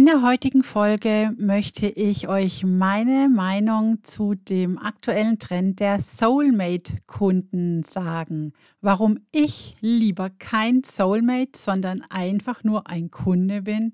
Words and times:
In 0.00 0.06
der 0.06 0.22
heutigen 0.22 0.62
Folge 0.62 1.34
möchte 1.36 1.86
ich 1.86 2.26
euch 2.26 2.64
meine 2.64 3.28
Meinung 3.28 4.02
zu 4.02 4.34
dem 4.34 4.78
aktuellen 4.78 5.38
Trend 5.38 5.78
der 5.78 6.02
Soulmate-Kunden 6.02 7.82
sagen. 7.82 8.54
Warum 8.80 9.18
ich 9.30 9.76
lieber 9.82 10.30
kein 10.30 10.82
Soulmate, 10.84 11.50
sondern 11.54 12.00
einfach 12.08 12.64
nur 12.64 12.88
ein 12.88 13.10
Kunde 13.10 13.60
bin, 13.60 13.92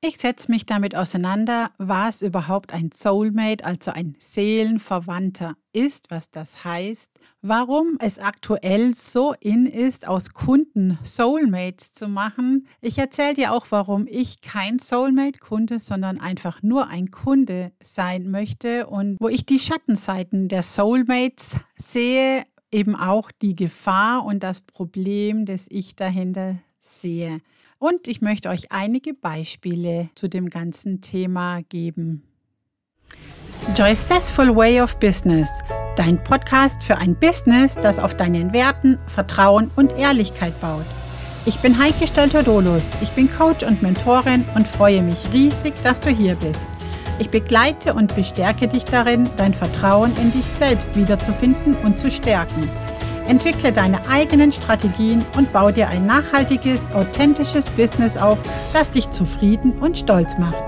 ich 0.00 0.18
setze 0.18 0.50
mich 0.50 0.64
damit 0.64 0.94
auseinander, 0.94 1.72
was 1.78 2.22
überhaupt 2.22 2.72
ein 2.72 2.90
Soulmate, 2.94 3.64
also 3.64 3.90
ein 3.90 4.14
Seelenverwandter 4.20 5.56
ist, 5.72 6.10
was 6.10 6.30
das 6.30 6.64
heißt, 6.64 7.10
warum 7.42 7.98
es 8.00 8.20
aktuell 8.20 8.94
so 8.94 9.34
in 9.40 9.66
ist, 9.66 10.06
aus 10.06 10.34
Kunden 10.34 10.98
Soulmates 11.02 11.92
zu 11.94 12.08
machen. 12.08 12.68
Ich 12.80 12.98
erzähle 12.98 13.34
dir 13.34 13.52
auch, 13.52 13.66
warum 13.70 14.06
ich 14.08 14.40
kein 14.40 14.78
Soulmate-Kunde, 14.78 15.80
sondern 15.80 16.20
einfach 16.20 16.62
nur 16.62 16.86
ein 16.86 17.10
Kunde 17.10 17.72
sein 17.82 18.30
möchte 18.30 18.86
und 18.86 19.16
wo 19.18 19.28
ich 19.28 19.46
die 19.46 19.58
Schattenseiten 19.58 20.46
der 20.46 20.62
Soulmates 20.62 21.56
sehe, 21.76 22.44
eben 22.70 22.94
auch 22.94 23.32
die 23.32 23.56
Gefahr 23.56 24.24
und 24.24 24.44
das 24.44 24.60
Problem, 24.60 25.44
das 25.44 25.66
ich 25.68 25.96
dahinter 25.96 26.58
sehe. 26.80 27.40
Und 27.80 28.08
ich 28.08 28.20
möchte 28.20 28.48
euch 28.48 28.72
einige 28.72 29.14
Beispiele 29.14 30.10
zu 30.16 30.26
dem 30.26 30.50
ganzen 30.50 31.00
Thema 31.00 31.62
geben. 31.68 32.24
Joycessful 33.76 34.56
Way 34.56 34.80
of 34.80 34.98
Business, 34.98 35.48
dein 35.94 36.22
Podcast 36.24 36.82
für 36.82 36.96
ein 36.96 37.14
Business, 37.14 37.76
das 37.76 38.00
auf 38.00 38.16
deinen 38.16 38.52
Werten, 38.52 38.98
Vertrauen 39.06 39.70
und 39.76 39.96
Ehrlichkeit 39.96 40.60
baut. 40.60 40.84
Ich 41.46 41.60
bin 41.60 41.78
Heike 41.78 42.08
Stelter-Dolus, 42.08 42.82
ich 43.00 43.12
bin 43.12 43.30
Coach 43.30 43.64
und 43.64 43.80
Mentorin 43.80 44.44
und 44.56 44.66
freue 44.66 45.02
mich 45.02 45.32
riesig, 45.32 45.74
dass 45.84 46.00
du 46.00 46.10
hier 46.10 46.34
bist. 46.34 46.62
Ich 47.20 47.30
begleite 47.30 47.94
und 47.94 48.14
bestärke 48.16 48.66
dich 48.66 48.84
darin, 48.84 49.30
dein 49.36 49.54
Vertrauen 49.54 50.10
in 50.16 50.32
dich 50.32 50.44
selbst 50.58 50.96
wiederzufinden 50.96 51.76
und 51.76 51.98
zu 51.98 52.10
stärken. 52.10 52.68
Entwickle 53.28 53.72
deine 53.72 54.08
eigenen 54.08 54.52
Strategien 54.52 55.22
und 55.36 55.52
baue 55.52 55.72
dir 55.72 55.88
ein 55.88 56.06
nachhaltiges, 56.06 56.88
authentisches 56.92 57.68
Business 57.70 58.16
auf, 58.16 58.42
das 58.72 58.90
dich 58.90 59.10
zufrieden 59.10 59.72
und 59.80 59.98
stolz 59.98 60.38
macht. 60.38 60.64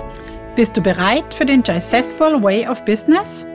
Bist 0.56 0.77
du 0.77 0.83
bereit 0.83 1.33
für 1.33 1.47
den 1.47 1.64
Successful 1.64 2.42
Way 2.42 2.69
of 2.69 2.84
Business? 2.84 3.47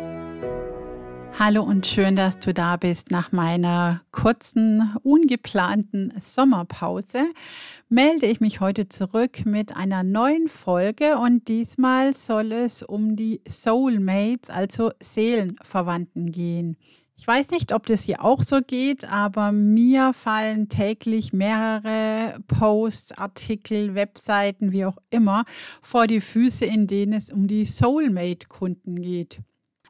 Hallo 1.37 1.61
und 1.61 1.85
schön, 1.85 2.15
dass 2.15 2.39
du 2.39 2.51
da 2.53 2.77
bist. 2.77 3.11
Nach 3.11 3.31
meiner 3.31 4.01
kurzen, 4.11 4.95
ungeplanten 5.03 6.13
Sommerpause 6.19 7.25
melde 7.89 8.25
ich 8.25 8.39
mich 8.39 8.59
heute 8.59 8.89
zurück 8.89 9.45
mit 9.45 9.75
einer 9.75 10.01
neuen 10.01 10.47
Folge 10.47 11.17
und 11.17 11.47
diesmal 11.47 12.15
soll 12.15 12.53
es 12.53 12.81
um 12.81 13.15
die 13.15 13.41
Soulmates, 13.47 14.49
also 14.49 14.93
Seelenverwandten 14.99 16.31
gehen. 16.31 16.77
Ich 17.17 17.25
weiß 17.25 17.51
nicht, 17.51 17.71
ob 17.73 17.85
das 17.85 18.03
hier 18.03 18.23
auch 18.23 18.43
so 18.43 18.59
geht, 18.61 19.05
aber 19.05 19.51
mir 19.51 20.13
fallen 20.13 20.67
täglich 20.67 21.31
mehrere 21.31 22.39
Posts, 22.47 23.17
Artikel, 23.17 23.95
Webseiten, 23.95 24.71
wie 24.71 24.85
auch 24.85 24.97
immer, 25.09 25.45
vor 25.81 26.07
die 26.07 26.19
Füße, 26.19 26.65
in 26.65 26.87
denen 26.87 27.13
es 27.13 27.31
um 27.31 27.47
die 27.47 27.65
Soulmate-Kunden 27.65 29.01
geht 29.01 29.39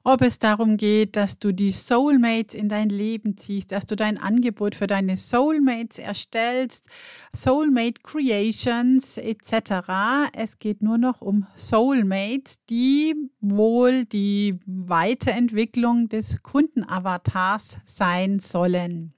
ob 0.06 0.22
es 0.22 0.38
darum 0.38 0.78
geht, 0.78 1.16
dass 1.16 1.39
du 1.39 1.52
die 1.52 1.72
Soulmates 1.72 2.53
in 2.53 2.70
dein 2.70 2.89
Leben 2.89 3.38
ziehst, 3.38 3.72
dass 3.72 3.88
du 3.88 3.95
dein 3.95 4.20
Angebot 4.20 4.75
für 4.75 4.86
deine 4.86 5.17
Soulmates 5.17 5.97
erstellst, 5.97 6.88
Soulmate 7.36 8.02
Creations 8.03 9.17
etc. 9.17 10.31
Es 10.34 10.59
geht 10.59 10.84
nur 10.84 11.00
noch 11.00 11.22
um 11.22 11.47
Soulmates, 11.56 12.64
die 12.66 13.16
wohl 13.42 14.06
die 14.06 14.59
Weiterentwicklung 14.67 16.08
des 16.08 16.44
Kundenavatars 16.44 17.78
sein 17.86 18.38
sollen. 18.38 19.15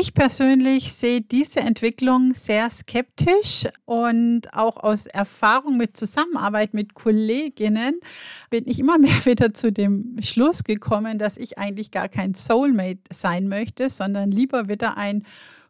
Ich 0.00 0.14
persönlich 0.14 0.92
sehe 0.92 1.22
diese 1.22 1.58
Entwicklung 1.58 2.32
sehr 2.32 2.70
skeptisch 2.70 3.66
und 3.84 4.42
auch 4.54 4.76
aus 4.76 5.06
Erfahrung 5.06 5.76
mit 5.76 5.96
Zusammenarbeit 5.96 6.72
mit 6.72 6.94
Kolleginnen 6.94 7.98
bin 8.48 8.68
ich 8.68 8.78
immer 8.78 8.96
mehr 8.98 9.24
wieder 9.26 9.54
zu 9.54 9.72
dem 9.72 10.14
Schluss 10.22 10.62
gekommen, 10.62 11.18
dass 11.18 11.36
ich 11.36 11.58
eigentlich 11.58 11.90
gar 11.90 12.08
kein 12.08 12.34
Soulmate 12.34 13.00
sein 13.10 13.48
möchte, 13.48 13.90
sondern 13.90 14.30
lieber 14.30 14.68
wieder 14.68 14.96
ein 14.96 15.24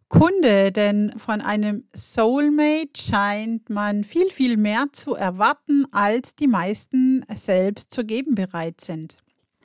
Kunde, 0.09 0.72
denn 0.72 1.15
von 1.17 1.41
einem 1.41 1.84
Soulmate 1.94 2.91
scheint 2.99 3.71
man 3.71 4.05
viel, 4.05 4.28
viel 4.28 4.59
mehr 4.59 4.88
zu 4.93 5.15
erwarten, 5.15 5.87
als 5.91 6.34
die 6.34 6.49
meisten 6.49 7.25
selbst 7.34 7.94
zu 7.94 8.05
geben 8.05 8.34
bereit 8.34 8.83
sind. 8.83 9.17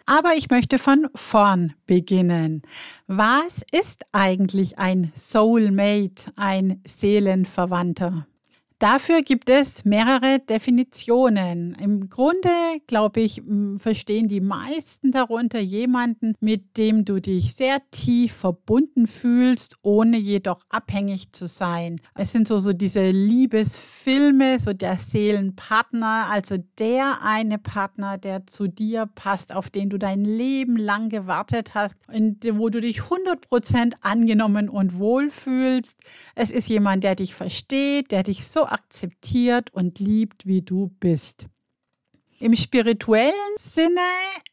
Aber 0.06 0.34
ich 0.36 0.50
möchte 0.50 0.80
von 0.80 1.08
vorn 1.16 1.74
beginnen. 1.86 2.64
Was 3.08 3.62
ist 3.72 4.03
eigentlich 4.12 4.78
ein 4.78 5.14
Soulmate, 5.16 6.31
ein 6.36 6.81
Seelenverwandter? 6.86 8.28
Dafür 8.84 9.22
gibt 9.22 9.50
es 9.50 9.86
mehrere 9.86 10.40
Definitionen. 10.40 11.74
Im 11.76 12.10
Grunde, 12.10 12.50
glaube 12.86 13.22
ich, 13.22 13.42
verstehen 13.78 14.28
die 14.28 14.42
meisten 14.42 15.14
darunter 15.14 15.62
jemanden, 15.62 16.34
mit 16.42 16.76
dem 16.76 17.06
du 17.06 17.22
dich 17.22 17.56
sehr 17.56 17.78
tief 17.92 18.34
verbunden 18.34 19.08
fühlst, 19.08 19.78
ohne 19.84 20.18
jedoch 20.18 20.66
abhängig 20.68 21.32
zu 21.32 21.48
sein. 21.48 21.96
Es 22.14 22.34
sind 22.34 22.46
so, 22.46 22.60
so 22.60 22.74
diese 22.74 23.10
Liebesfilme, 23.10 24.60
so 24.60 24.74
der 24.74 24.98
Seelenpartner, 24.98 26.28
also 26.30 26.58
der 26.78 27.24
eine 27.24 27.60
Partner, 27.60 28.18
der 28.18 28.48
zu 28.48 28.68
dir 28.68 29.06
passt, 29.06 29.56
auf 29.56 29.70
den 29.70 29.90
du 29.92 29.98
dein 29.98 30.26
Leben 30.26 30.76
lang 30.76 31.08
gewartet 31.08 31.74
hast, 31.74 31.96
wo 32.10 32.68
du 32.68 32.82
dich 32.82 33.00
100% 33.04 33.94
angenommen 34.02 34.68
und 34.68 35.00
wohlfühlst. 35.00 36.02
Es 36.36 36.52
ist 36.52 36.68
jemand, 36.68 37.06
der 37.06 37.16
dich 37.16 37.34
versteht, 37.34 38.12
der 38.12 38.24
dich 38.24 38.46
so 38.46 38.68
akzeptiert 38.73 39.73
und 39.73 40.00
liebt, 40.00 40.45
wie 40.45 40.61
du 40.61 40.91
bist. 41.00 41.47
Im 42.39 42.56
spirituellen 42.57 43.31
Sinne 43.56 44.01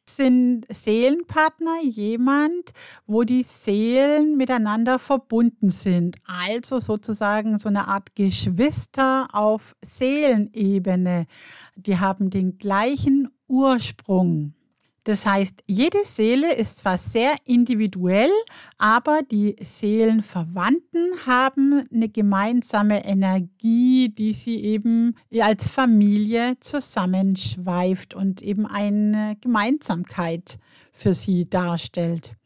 sind 0.09 0.65
Seelenpartner 0.69 1.83
jemand, 1.83 2.73
wo 3.07 3.25
die 3.25 3.43
Seelen 3.43 4.37
miteinander 4.37 5.01
verbunden 5.01 5.71
sind. 5.71 6.17
Also 6.25 6.79
sozusagen 6.79 7.59
so 7.59 7.69
eine 7.69 7.89
Art 7.89 8.15
Geschwister 8.15 9.27
auf 9.33 9.75
Seelenebene. 9.83 11.27
Die 11.75 11.99
haben 11.99 12.31
den 12.31 12.59
gleichen 12.59 13.29
Ursprung. 13.49 14.55
Das 15.11 15.27
heißt, 15.27 15.65
jede 15.67 16.05
Seele 16.05 16.55
ist 16.55 16.79
zwar 16.79 16.97
sehr 16.97 17.35
individuell, 17.45 18.31
aber 18.79 19.23
die 19.23 19.57
Seelenverwandten 19.61 21.27
haben 21.27 21.85
eine 21.93 22.09
gemeinsame 22.09 23.05
Energie, 23.05 24.11
die 24.11 24.35
sie 24.35 24.63
eben 24.63 25.17
als 25.41 25.69
Familie 25.69 26.61
zusammenschweift 26.61 28.15
und 28.15 28.41
eben 28.41 28.67
eine 28.67 29.37
Gemeinsamkeit 29.41 30.61
für 30.93 31.13
sie 31.13 31.51
darstellt. 31.51 32.37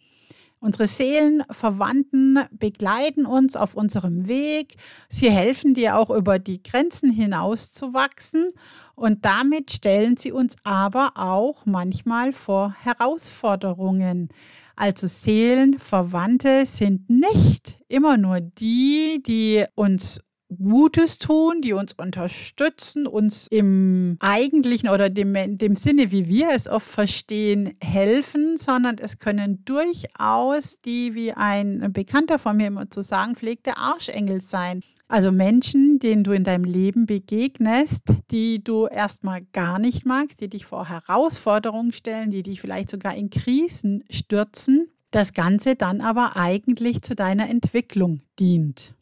Unsere 0.58 0.86
Seelenverwandten 0.86 2.38
begleiten 2.58 3.26
uns 3.26 3.56
auf 3.56 3.74
unserem 3.74 4.26
Weg. 4.26 4.76
Sie 5.10 5.30
helfen 5.30 5.74
dir 5.74 5.98
auch 5.98 6.08
über 6.08 6.38
die 6.38 6.62
Grenzen 6.62 7.10
hinaus 7.10 7.72
zu 7.72 7.92
wachsen 7.92 8.50
und 8.94 9.25
damit 9.25 9.72
stellen 9.72 10.16
sie 10.16 10.32
uns 10.32 10.56
aber 10.65 11.12
auch 11.16 11.66
manchmal 11.66 12.32
vor 12.32 12.75
Herausforderungen. 12.82 14.28
Also 14.77 15.06
Seelenverwandte 15.06 16.66
sind 16.66 17.09
nicht 17.09 17.78
immer 17.88 18.16
nur 18.16 18.41
die, 18.41 19.22
die 19.25 19.65
uns 19.75 20.21
Gutes 20.56 21.19
tun, 21.19 21.62
die 21.62 21.72
uns 21.72 21.94
unterstützen, 21.94 23.06
uns 23.06 23.47
im 23.49 24.16
eigentlichen 24.21 24.89
oder 24.89 25.10
dem, 25.10 25.59
dem 25.59 25.77
Sinne, 25.77 26.10
wie 26.10 26.28
wir 26.28 26.51
es 26.51 26.68
oft 26.68 26.86
verstehen, 26.86 27.77
helfen, 27.80 28.57
sondern 28.57 28.98
es 28.98 29.18
können 29.18 29.65
durchaus 29.65 30.80
die, 30.80 31.15
wie 31.15 31.33
ein 31.33 31.92
Bekannter 31.92 32.39
von 32.39 32.57
mir 32.57 32.68
immer 32.68 32.91
zu 32.91 33.03
sagen 33.03 33.34
pflegt, 33.34 33.66
der 33.66 33.78
Arschengel 33.78 34.41
sein. 34.41 34.83
Also 35.06 35.30
Menschen, 35.30 35.98
denen 35.98 36.24
du 36.24 36.33
in 36.33 36.45
deinem 36.45 36.65
Leben 36.65 37.06
begegnest, 37.06 38.04
die 38.30 38.65
du 38.65 38.86
erstmal 38.86 39.42
gar 39.53 39.78
nicht 39.78 40.06
magst, 40.06 40.41
die 40.41 40.48
dich 40.48 40.65
vor 40.65 40.89
Herausforderungen 40.89 41.92
stellen, 41.92 42.30
die 42.30 42.42
dich 42.42 42.60
vielleicht 42.60 42.91
sogar 42.91 43.15
in 43.15 43.30
Krisen 43.30 44.03
stürzen, 44.10 44.89
das 45.10 45.34
Ganze 45.34 45.77
dann 45.77 46.01
aber 46.01 46.36
eigentlich 46.36 47.03
zu 47.03 47.15
deiner 47.15 47.48
Entwicklung 47.48 48.21
dient. 48.39 48.95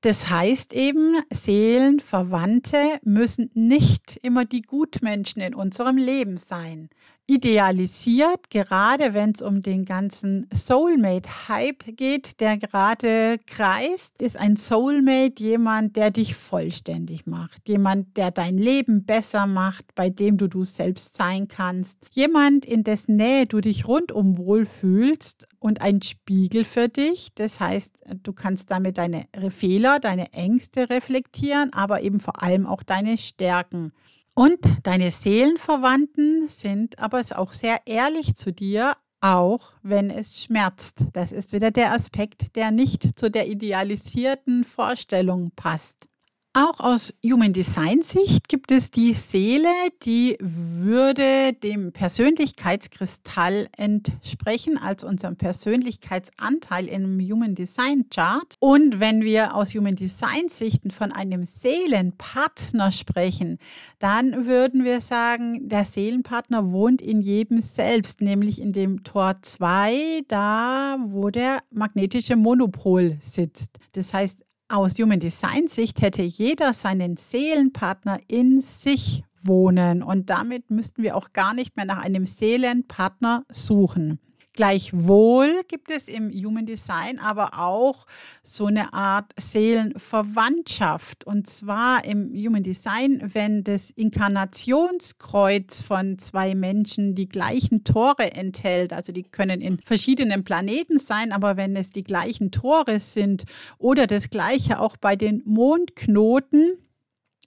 Das 0.00 0.28
heißt 0.28 0.72
eben, 0.72 1.16
Seelenverwandte 1.32 2.98
müssen 3.04 3.50
nicht 3.54 4.18
immer 4.22 4.44
die 4.44 4.62
Gutmenschen 4.62 5.40
in 5.40 5.54
unserem 5.54 5.96
Leben 5.96 6.38
sein. 6.38 6.88
Idealisiert, 7.32 8.50
gerade 8.50 9.14
wenn 9.14 9.30
es 9.30 9.40
um 9.40 9.62
den 9.62 9.86
ganzen 9.86 10.46
Soulmate-Hype 10.52 11.96
geht, 11.96 12.40
der 12.40 12.58
gerade 12.58 13.38
kreist, 13.46 14.20
ist 14.20 14.36
ein 14.38 14.56
Soulmate 14.56 15.42
jemand, 15.42 15.96
der 15.96 16.10
dich 16.10 16.34
vollständig 16.34 17.26
macht, 17.26 17.66
jemand, 17.68 18.18
der 18.18 18.32
dein 18.32 18.58
Leben 18.58 19.06
besser 19.06 19.46
macht, 19.46 19.94
bei 19.94 20.10
dem 20.10 20.36
du 20.36 20.46
du 20.46 20.64
selbst 20.64 21.16
sein 21.16 21.48
kannst, 21.48 22.00
jemand, 22.10 22.66
in 22.66 22.84
dessen 22.84 23.16
Nähe 23.16 23.46
du 23.46 23.62
dich 23.62 23.88
rundum 23.88 24.36
wohlfühlst 24.36 25.48
und 25.58 25.80
ein 25.80 26.02
Spiegel 26.02 26.64
für 26.64 26.90
dich. 26.90 27.30
Das 27.34 27.60
heißt, 27.60 27.94
du 28.22 28.32
kannst 28.34 28.70
damit 28.70 28.98
deine 28.98 29.24
Fehler, 29.48 30.00
deine 30.00 30.32
Ängste 30.34 30.90
reflektieren, 30.90 31.72
aber 31.72 32.02
eben 32.02 32.20
vor 32.20 32.42
allem 32.42 32.66
auch 32.66 32.82
deine 32.82 33.16
Stärken. 33.16 33.92
Und 34.34 34.58
deine 34.82 35.10
Seelenverwandten 35.10 36.48
sind 36.48 36.98
aber 36.98 37.22
auch 37.34 37.52
sehr 37.52 37.80
ehrlich 37.86 38.34
zu 38.34 38.52
dir, 38.52 38.96
auch 39.20 39.74
wenn 39.82 40.10
es 40.10 40.42
schmerzt. 40.42 41.04
Das 41.12 41.32
ist 41.32 41.52
wieder 41.52 41.70
der 41.70 41.92
Aspekt, 41.92 42.56
der 42.56 42.70
nicht 42.70 43.18
zu 43.18 43.30
der 43.30 43.46
idealisierten 43.46 44.64
Vorstellung 44.64 45.52
passt. 45.54 46.08
Auch 46.54 46.80
aus 46.80 47.14
Human 47.24 47.54
Design 47.54 48.02
Sicht 48.02 48.46
gibt 48.46 48.72
es 48.72 48.90
die 48.90 49.14
Seele, 49.14 49.70
die 50.02 50.36
würde 50.38 51.54
dem 51.54 51.92
Persönlichkeitskristall 51.92 53.68
entsprechen, 53.74 54.76
also 54.76 55.06
unserem 55.06 55.36
Persönlichkeitsanteil 55.36 56.88
im 56.88 57.18
Human 57.20 57.54
Design 57.54 58.04
Chart. 58.10 58.54
Und 58.60 59.00
wenn 59.00 59.22
wir 59.22 59.54
aus 59.54 59.74
Human 59.74 59.96
Design 59.96 60.50
Sichten 60.50 60.90
von 60.90 61.10
einem 61.10 61.46
Seelenpartner 61.46 62.92
sprechen, 62.92 63.56
dann 63.98 64.44
würden 64.44 64.84
wir 64.84 65.00
sagen, 65.00 65.70
der 65.70 65.86
Seelenpartner 65.86 66.70
wohnt 66.70 67.00
in 67.00 67.22
jedem 67.22 67.62
selbst, 67.62 68.20
nämlich 68.20 68.60
in 68.60 68.74
dem 68.74 69.04
Tor 69.04 69.36
2, 69.40 70.20
da 70.28 70.98
wo 71.02 71.30
der 71.30 71.60
magnetische 71.70 72.36
Monopol 72.36 73.16
sitzt. 73.22 73.78
Das 73.92 74.12
heißt, 74.12 74.42
aus 74.72 74.98
Human 74.98 75.20
Design 75.20 75.68
Sicht 75.68 76.00
hätte 76.00 76.22
jeder 76.22 76.72
seinen 76.72 77.16
Seelenpartner 77.16 78.20
in 78.26 78.60
sich 78.60 79.22
wohnen 79.42 80.02
und 80.02 80.30
damit 80.30 80.70
müssten 80.70 81.02
wir 81.02 81.16
auch 81.16 81.32
gar 81.32 81.52
nicht 81.52 81.76
mehr 81.76 81.84
nach 81.84 82.02
einem 82.02 82.26
Seelenpartner 82.26 83.44
suchen. 83.50 84.18
Gleichwohl 84.54 85.62
gibt 85.66 85.90
es 85.90 86.08
im 86.08 86.30
Human 86.30 86.66
Design 86.66 87.18
aber 87.18 87.58
auch 87.58 88.06
so 88.42 88.66
eine 88.66 88.92
Art 88.92 89.32
Seelenverwandtschaft. 89.38 91.26
Und 91.26 91.48
zwar 91.48 92.04
im 92.04 92.34
Human 92.34 92.62
Design, 92.62 93.30
wenn 93.32 93.64
das 93.64 93.88
Inkarnationskreuz 93.88 95.80
von 95.80 96.18
zwei 96.18 96.54
Menschen 96.54 97.14
die 97.14 97.28
gleichen 97.28 97.84
Tore 97.84 98.32
enthält, 98.34 98.92
also 98.92 99.10
die 99.10 99.22
können 99.22 99.62
in 99.62 99.78
verschiedenen 99.78 100.44
Planeten 100.44 100.98
sein, 100.98 101.32
aber 101.32 101.56
wenn 101.56 101.74
es 101.74 101.90
die 101.90 102.04
gleichen 102.04 102.50
Tore 102.50 103.00
sind 103.00 103.44
oder 103.78 104.06
das 104.06 104.28
gleiche 104.28 104.80
auch 104.80 104.98
bei 104.98 105.16
den 105.16 105.42
Mondknoten, 105.46 106.76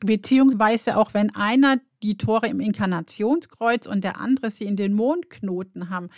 beziehungsweise 0.04 0.98
auch 0.98 1.14
wenn 1.14 1.36
einer 1.36 1.78
die 2.06 2.18
Tore 2.18 2.48
im 2.48 2.60
Inkarnationskreuz 2.60 3.88
und 3.88 4.04
der 4.04 4.22
andere 4.22 4.52
sie 4.52 4.66
in 4.66 4.76
den 4.76 4.94
Mondknoten 4.94 5.90
haben. 5.90 6.10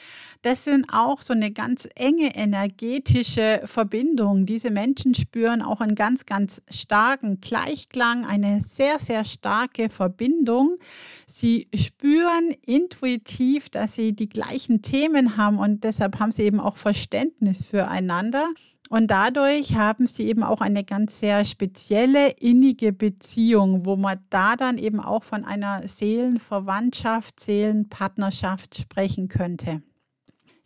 Das 0.42 0.63
sind 0.63 0.88
auch 0.92 1.22
so 1.22 1.34
eine 1.34 1.51
ganz 1.51 1.88
enge 1.95 2.36
energetische 2.36 3.62
Verbindung. 3.66 4.45
Diese 4.45 4.72
Menschen 4.72 5.16
spüren 5.16 5.62
auch 5.62 5.81
einen 5.81 5.95
ganz, 5.95 6.25
ganz 6.25 6.62
starken 6.69 7.42
Gleichklang, 7.42 8.25
eine 8.25 8.62
sehr, 8.62 9.00
sehr 9.00 9.25
starke 9.25 9.89
Verbindung. 9.89 10.78
Sie 11.25 11.68
spüren 11.74 12.51
intuitiv, 12.66 13.69
dass 13.69 13.95
sie 13.95 14.13
die 14.13 14.30
gleichen 14.30 14.81
Themen 14.81 15.38
haben 15.38 15.57
und 15.57 15.84
deshalb 15.84 16.19
haben 16.19 16.31
sie 16.31 16.44
eben 16.44 16.60
auch 16.60 16.78
Verständnis 16.78 17.66
füreinander. 17.66 18.50
Und 18.89 19.12
dadurch 19.12 19.75
haben 19.75 20.07
sie 20.07 20.28
eben 20.28 20.44
auch 20.44 20.62
eine 20.62 20.84
ganz 20.84 21.19
sehr 21.19 21.44
spezielle, 21.45 22.30
innige 22.39 22.94
Beziehung, 22.94 23.86
wo 23.86 23.95
man 23.95 24.19
da 24.30 24.56
dann 24.56 24.78
eben 24.78 25.00
auch 25.00 25.24
von 25.24 25.44
einer 25.44 25.88
Seelenverwandtschaft, 25.88 27.39
Seelenpartnerschaft 27.39 28.78
sprechen 28.78 29.28
könnte. 29.28 29.81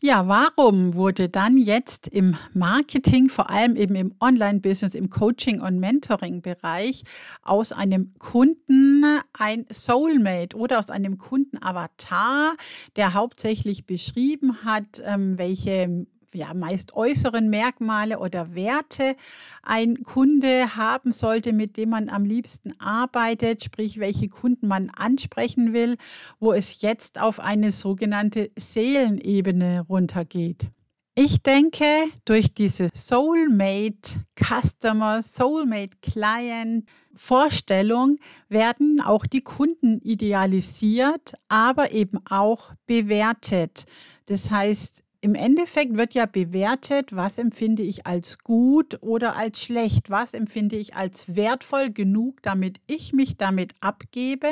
Ja, 0.03 0.27
warum 0.27 0.95
wurde 0.95 1.29
dann 1.29 1.57
jetzt 1.57 2.07
im 2.07 2.35
Marketing, 2.55 3.29
vor 3.29 3.51
allem 3.51 3.75
eben 3.75 3.93
im 3.93 4.15
Online-Business, 4.19 4.95
im 4.95 5.11
Coaching- 5.11 5.61
und 5.61 5.79
Mentoring-Bereich 5.79 7.03
aus 7.43 7.71
einem 7.71 8.15
Kunden 8.17 9.05
ein 9.37 9.67
Soulmate 9.71 10.57
oder 10.57 10.79
aus 10.79 10.89
einem 10.89 11.19
Kundenavatar, 11.19 12.55
der 12.95 13.13
hauptsächlich 13.13 13.85
beschrieben 13.85 14.65
hat, 14.65 15.03
ähm, 15.05 15.37
welche 15.37 16.07
ja, 16.33 16.53
meist 16.53 16.93
äußeren 16.93 17.49
Merkmale 17.49 18.19
oder 18.19 18.55
Werte 18.55 19.15
ein 19.63 20.03
Kunde 20.03 20.75
haben 20.75 21.11
sollte, 21.11 21.53
mit 21.53 21.77
dem 21.77 21.89
man 21.89 22.09
am 22.09 22.25
liebsten 22.25 22.73
arbeitet, 22.79 23.63
sprich 23.63 23.99
welche 23.99 24.29
Kunden 24.29 24.67
man 24.67 24.89
ansprechen 24.89 25.73
will, 25.73 25.97
wo 26.39 26.53
es 26.53 26.81
jetzt 26.81 27.21
auf 27.21 27.39
eine 27.39 27.71
sogenannte 27.71 28.51
Seelenebene 28.57 29.85
runtergeht. 29.87 30.67
Ich 31.13 31.43
denke, 31.43 31.85
durch 32.23 32.53
diese 32.53 32.89
Soulmate 32.93 34.23
Customer, 34.35 35.21
Soulmate 35.21 35.97
Client 36.01 36.87
Vorstellung 37.13 38.17
werden 38.47 39.01
auch 39.01 39.25
die 39.25 39.41
Kunden 39.41 39.99
idealisiert, 39.99 41.33
aber 41.49 41.91
eben 41.91 42.19
auch 42.29 42.71
bewertet. 42.85 43.83
Das 44.27 44.51
heißt, 44.51 45.03
im 45.21 45.35
Endeffekt 45.35 45.97
wird 45.97 46.15
ja 46.15 46.25
bewertet, 46.25 47.15
was 47.15 47.37
empfinde 47.37 47.83
ich 47.83 48.07
als 48.07 48.39
gut 48.39 48.97
oder 49.01 49.35
als 49.37 49.61
schlecht, 49.61 50.09
was 50.09 50.33
empfinde 50.33 50.75
ich 50.75 50.95
als 50.95 51.35
wertvoll 51.35 51.91
genug, 51.91 52.41
damit 52.41 52.79
ich 52.87 53.13
mich 53.13 53.37
damit 53.37 53.75
abgebe? 53.81 54.47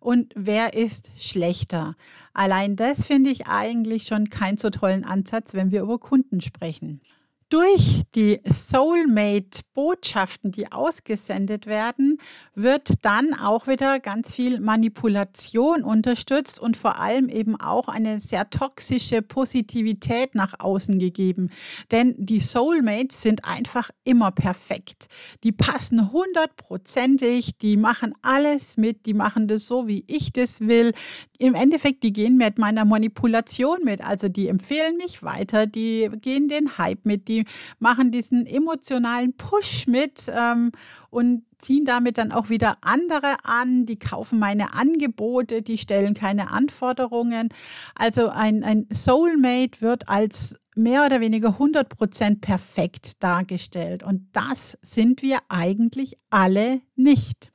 Und 0.00 0.32
wer 0.34 0.72
ist 0.72 1.10
schlechter. 1.18 1.94
Allein 2.32 2.74
das 2.74 3.06
finde 3.06 3.30
ich 3.30 3.48
eigentlich 3.48 4.04
schon 4.04 4.30
keinen 4.30 4.56
so 4.56 4.70
tollen 4.70 5.04
Ansatz, 5.04 5.52
wenn 5.52 5.70
wir 5.70 5.82
über 5.82 5.98
Kunden 5.98 6.40
sprechen 6.40 7.02
durch 7.48 8.02
die 8.14 8.40
Soulmate-Botschaften, 8.44 10.52
die 10.52 10.70
ausgesendet 10.70 11.66
werden, 11.66 12.18
wird 12.54 12.92
dann 13.02 13.34
auch 13.34 13.66
wieder 13.66 13.98
ganz 14.00 14.34
viel 14.34 14.60
Manipulation 14.60 15.82
unterstützt 15.82 16.60
und 16.60 16.76
vor 16.76 17.00
allem 17.00 17.28
eben 17.28 17.58
auch 17.58 17.88
eine 17.88 18.20
sehr 18.20 18.50
toxische 18.50 19.22
Positivität 19.22 20.34
nach 20.34 20.52
außen 20.58 20.98
gegeben. 20.98 21.48
Denn 21.90 22.14
die 22.18 22.40
Soulmates 22.40 23.22
sind 23.22 23.44
einfach 23.44 23.90
immer 24.04 24.30
perfekt. 24.30 25.06
Die 25.42 25.52
passen 25.52 26.12
hundertprozentig, 26.12 27.56
die 27.58 27.78
machen 27.78 28.14
alles 28.22 28.76
mit, 28.76 29.06
die 29.06 29.14
machen 29.14 29.48
das 29.48 29.66
so, 29.66 29.88
wie 29.88 30.04
ich 30.06 30.32
das 30.32 30.60
will. 30.60 30.92
Im 31.38 31.54
Endeffekt, 31.54 32.02
die 32.02 32.12
gehen 32.12 32.36
mit 32.36 32.58
meiner 32.58 32.84
Manipulation 32.84 33.78
mit. 33.84 34.04
Also 34.04 34.28
die 34.28 34.48
empfehlen 34.48 34.96
mich 34.96 35.22
weiter, 35.22 35.66
die 35.66 36.10
gehen 36.20 36.48
den 36.48 36.78
Hype 36.78 37.04
mit, 37.04 37.28
die 37.28 37.44
machen 37.78 38.10
diesen 38.10 38.44
emotionalen 38.44 39.36
Push 39.36 39.86
mit 39.86 40.24
ähm, 40.34 40.72
und 41.10 41.44
ziehen 41.58 41.84
damit 41.84 42.18
dann 42.18 42.32
auch 42.32 42.50
wieder 42.50 42.78
andere 42.80 43.36
an, 43.44 43.86
die 43.86 43.98
kaufen 43.98 44.38
meine 44.38 44.74
Angebote, 44.74 45.62
die 45.62 45.78
stellen 45.78 46.14
keine 46.14 46.50
Anforderungen. 46.50 47.50
Also 47.94 48.28
ein, 48.28 48.64
ein 48.64 48.86
Soulmate 48.90 49.80
wird 49.80 50.08
als 50.08 50.56
mehr 50.74 51.04
oder 51.04 51.20
weniger 51.20 51.58
100% 51.58 52.40
perfekt 52.40 53.12
dargestellt 53.20 54.02
und 54.02 54.28
das 54.32 54.78
sind 54.82 55.22
wir 55.22 55.38
eigentlich 55.48 56.16
alle 56.30 56.80
nicht. 56.94 57.52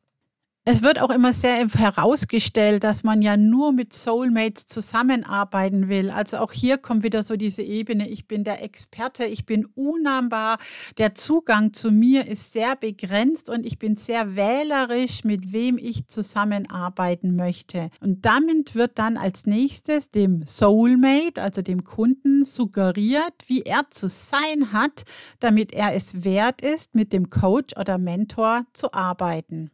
Es 0.65 0.81
wird 0.81 1.01
auch 1.01 1.09
immer 1.09 1.33
sehr 1.33 1.67
herausgestellt, 1.67 2.85
dass 2.85 3.03
man 3.03 3.21
ja 3.21 3.35
nur 3.35 3.73
mit 3.73 3.91
Soulmates 3.91 4.65
zusammenarbeiten 4.65 5.89
will. 5.89 6.09
Also 6.09 6.37
auch 6.37 6.53
hier 6.53 6.77
kommt 6.77 7.03
wieder 7.03 7.21
so 7.21 7.35
diese 7.35 7.63
Ebene, 7.63 8.07
ich 8.07 8.29
bin 8.29 8.45
der 8.45 8.63
Experte, 8.63 9.25
ich 9.25 9.45
bin 9.45 9.65
unnahbar, 9.75 10.59
der 10.97 11.15
Zugang 11.15 11.73
zu 11.73 11.91
mir 11.91 12.27
ist 12.27 12.53
sehr 12.53 12.77
begrenzt 12.77 13.49
und 13.49 13.65
ich 13.65 13.77
bin 13.77 13.97
sehr 13.97 14.37
wählerisch, 14.37 15.25
mit 15.25 15.51
wem 15.51 15.77
ich 15.77 16.07
zusammenarbeiten 16.07 17.35
möchte. 17.35 17.89
Und 17.99 18.25
damit 18.25 18.73
wird 18.73 18.97
dann 18.99 19.17
als 19.17 19.45
nächstes 19.45 20.11
dem 20.11 20.45
Soulmate, 20.45 21.41
also 21.41 21.61
dem 21.61 21.83
Kunden, 21.83 22.45
suggeriert, 22.45 23.33
wie 23.47 23.63
er 23.63 23.87
zu 23.89 24.07
sein 24.07 24.71
hat, 24.71 25.03
damit 25.41 25.73
er 25.73 25.93
es 25.93 26.23
wert 26.23 26.61
ist, 26.61 26.95
mit 26.95 27.11
dem 27.11 27.29
Coach 27.29 27.75
oder 27.75 27.97
Mentor 27.97 28.65
zu 28.71 28.93
arbeiten 28.93 29.72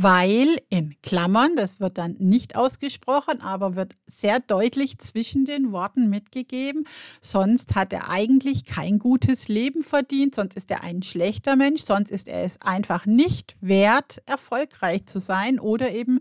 weil 0.00 0.48
in 0.70 0.94
Klammern, 1.02 1.56
das 1.56 1.80
wird 1.80 1.98
dann 1.98 2.14
nicht 2.20 2.54
ausgesprochen, 2.54 3.40
aber 3.40 3.74
wird 3.74 3.96
sehr 4.06 4.38
deutlich 4.38 4.98
zwischen 4.98 5.44
den 5.44 5.72
Worten 5.72 6.08
mitgegeben, 6.08 6.84
sonst 7.20 7.74
hat 7.74 7.92
er 7.92 8.08
eigentlich 8.08 8.64
kein 8.64 9.00
gutes 9.00 9.48
Leben 9.48 9.82
verdient, 9.82 10.36
sonst 10.36 10.56
ist 10.56 10.70
er 10.70 10.84
ein 10.84 11.02
schlechter 11.02 11.56
Mensch, 11.56 11.82
sonst 11.82 12.12
ist 12.12 12.28
er 12.28 12.44
es 12.44 12.62
einfach 12.62 13.06
nicht 13.06 13.56
wert, 13.60 14.22
erfolgreich 14.24 15.06
zu 15.06 15.18
sein 15.18 15.58
oder 15.58 15.90
eben 15.90 16.20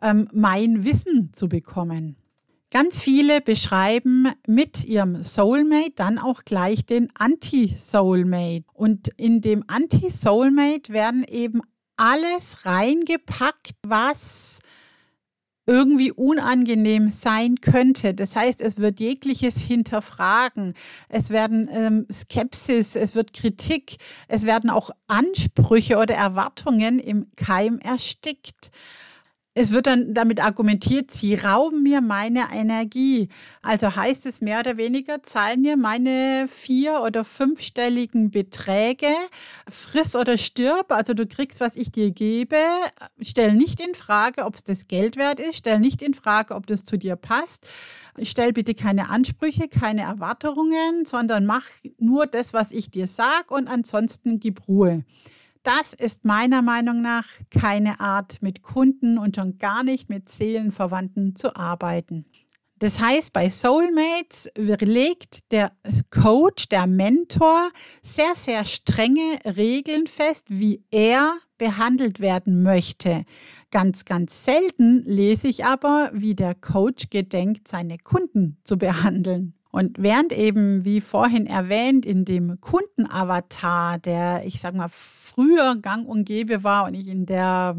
ähm, 0.00 0.28
mein 0.32 0.84
Wissen 0.84 1.32
zu 1.32 1.48
bekommen. 1.48 2.14
Ganz 2.70 3.00
viele 3.00 3.40
beschreiben 3.40 4.28
mit 4.46 4.84
ihrem 4.84 5.24
Soulmate 5.24 5.92
dann 5.96 6.18
auch 6.18 6.44
gleich 6.44 6.84
den 6.84 7.08
Anti-Soulmate. 7.18 8.66
Und 8.74 9.08
in 9.16 9.40
dem 9.40 9.64
Anti-Soulmate 9.66 10.92
werden 10.92 11.24
eben 11.24 11.62
alles 11.98 12.64
reingepackt, 12.64 13.72
was 13.82 14.60
irgendwie 15.66 16.10
unangenehm 16.10 17.10
sein 17.10 17.60
könnte. 17.60 18.14
Das 18.14 18.34
heißt, 18.34 18.62
es 18.62 18.78
wird 18.78 19.00
jegliches 19.00 19.60
hinterfragen, 19.60 20.72
es 21.10 21.28
werden 21.28 21.68
ähm, 21.70 22.06
Skepsis, 22.10 22.96
es 22.96 23.14
wird 23.14 23.34
Kritik, 23.34 23.98
es 24.28 24.46
werden 24.46 24.70
auch 24.70 24.90
Ansprüche 25.08 25.98
oder 25.98 26.14
Erwartungen 26.14 26.98
im 26.98 27.26
Keim 27.36 27.78
erstickt 27.80 28.70
es 29.60 29.72
wird 29.72 29.88
dann 29.88 30.14
damit 30.14 30.40
argumentiert, 30.40 31.10
sie 31.10 31.34
rauben 31.34 31.82
mir 31.82 32.00
meine 32.00 32.44
Energie. 32.52 33.28
Also 33.60 33.96
heißt 33.96 34.24
es 34.26 34.40
mehr 34.40 34.60
oder 34.60 34.76
weniger, 34.76 35.20
zahlen 35.24 35.62
mir 35.62 35.76
meine 35.76 36.46
vier- 36.48 37.02
oder 37.02 37.24
fünfstelligen 37.24 38.30
Beträge, 38.30 39.08
friss 39.68 40.14
oder 40.14 40.38
stirb, 40.38 40.92
also 40.92 41.12
du 41.12 41.26
kriegst, 41.26 41.58
was 41.58 41.74
ich 41.74 41.90
dir 41.90 42.12
gebe, 42.12 42.56
stell 43.20 43.54
nicht 43.54 43.84
in 43.84 43.96
Frage, 43.96 44.44
ob 44.44 44.54
es 44.54 44.62
das 44.62 44.86
Geld 44.86 45.16
wert 45.16 45.40
ist, 45.40 45.56
stell 45.56 45.80
nicht 45.80 46.02
in 46.02 46.14
Frage, 46.14 46.54
ob 46.54 46.68
das 46.68 46.84
zu 46.84 46.96
dir 46.96 47.16
passt, 47.16 47.66
stell 48.22 48.52
bitte 48.52 48.74
keine 48.74 49.10
Ansprüche, 49.10 49.66
keine 49.66 50.02
Erwartungen, 50.02 51.04
sondern 51.04 51.46
mach 51.46 51.64
nur 51.98 52.28
das, 52.28 52.52
was 52.52 52.70
ich 52.70 52.92
dir 52.92 53.08
sage 53.08 53.52
und 53.52 53.66
ansonsten 53.66 54.38
gib 54.38 54.68
Ruhe. 54.68 55.02
Das 55.62 55.92
ist 55.92 56.24
meiner 56.24 56.62
Meinung 56.62 57.02
nach 57.02 57.26
keine 57.50 58.00
Art, 58.00 58.40
mit 58.42 58.62
Kunden 58.62 59.18
und 59.18 59.36
schon 59.36 59.58
gar 59.58 59.82
nicht 59.82 60.08
mit 60.08 60.28
Seelenverwandten 60.28 61.36
zu 61.36 61.56
arbeiten. 61.56 62.24
Das 62.78 63.00
heißt, 63.00 63.32
bei 63.32 63.50
Soulmates 63.50 64.50
legt 64.56 65.50
der 65.50 65.72
Coach, 66.10 66.68
der 66.68 66.86
Mentor 66.86 67.70
sehr, 68.02 68.36
sehr 68.36 68.64
strenge 68.64 69.40
Regeln 69.44 70.06
fest, 70.06 70.46
wie 70.48 70.84
er 70.92 71.34
behandelt 71.58 72.20
werden 72.20 72.62
möchte. 72.62 73.24
Ganz, 73.72 74.04
ganz 74.04 74.44
selten 74.44 75.02
lese 75.04 75.48
ich 75.48 75.64
aber, 75.64 76.10
wie 76.14 76.36
der 76.36 76.54
Coach 76.54 77.10
gedenkt, 77.10 77.66
seine 77.66 77.98
Kunden 77.98 78.58
zu 78.62 78.78
behandeln. 78.78 79.57
Und 79.70 79.96
während 79.98 80.32
eben, 80.32 80.84
wie 80.84 81.00
vorhin 81.00 81.46
erwähnt, 81.46 82.06
in 82.06 82.24
dem 82.24 82.60
Kundenavatar, 82.60 83.98
der, 83.98 84.46
ich 84.46 84.60
sag 84.60 84.74
mal, 84.74 84.88
früher 84.90 85.76
gang 85.76 86.08
und 86.08 86.24
gäbe 86.24 86.64
war 86.64 86.86
und 86.86 86.94
ich 86.94 87.08
in 87.08 87.26
der 87.26 87.76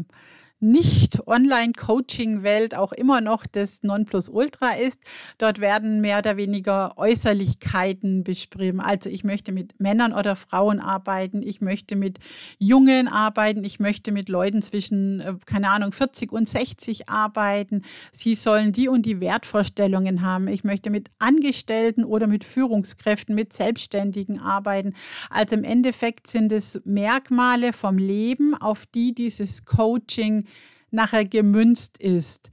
nicht-Online-Coaching-Welt 0.60 2.76
auch 2.76 2.92
immer 2.92 3.20
noch 3.20 3.44
das 3.46 3.82
Nonplusultra 3.82 4.76
ist. 4.76 5.00
Dort 5.38 5.60
werden 5.60 6.00
mehr 6.00 6.18
oder 6.18 6.36
weniger 6.36 6.96
Äußerlichkeiten 6.98 8.22
beschrieben. 8.24 8.80
Also 8.80 9.08
ich 9.10 9.24
möchte 9.24 9.50
mit 9.52 9.80
Männern 9.80 10.12
oder 10.12 10.36
Frauen 10.36 10.78
arbeiten, 10.80 11.42
ich 11.42 11.62
möchte 11.62 11.96
mit 11.96 12.18
Jungen 12.58 13.08
arbeiten, 13.08 13.64
ich 13.64 13.80
möchte 13.80 14.12
mit 14.12 14.28
Leuten 14.28 14.60
zwischen, 14.62 15.20
äh, 15.20 15.34
keine 15.46 15.70
Ahnung, 15.70 15.92
40 15.92 16.30
und 16.30 16.46
60 16.48 17.08
arbeiten. 17.08 17.82
Sie 18.12 18.34
sollen 18.34 18.72
die 18.72 18.88
und 18.88 19.06
die 19.06 19.20
Wertvorstellungen 19.20 20.20
haben. 20.22 20.46
Ich 20.48 20.62
möchte 20.62 20.90
mit 20.90 21.10
Angestellten 21.18 22.04
oder 22.04 22.26
mit 22.26 22.44
Führungskräften, 22.44 23.34
mit 23.34 23.54
Selbstständigen 23.54 24.40
arbeiten. 24.40 24.92
Also 25.30 25.56
im 25.56 25.64
Endeffekt 25.64 26.26
sind 26.26 26.52
es 26.52 26.82
Merkmale 26.84 27.72
vom 27.72 27.96
Leben, 27.96 28.54
auf 28.54 28.84
die 28.86 29.14
dieses 29.14 29.64
Coaching 29.64 30.44
nachher 30.92 31.24
gemünzt 31.24 31.98
ist. 31.98 32.50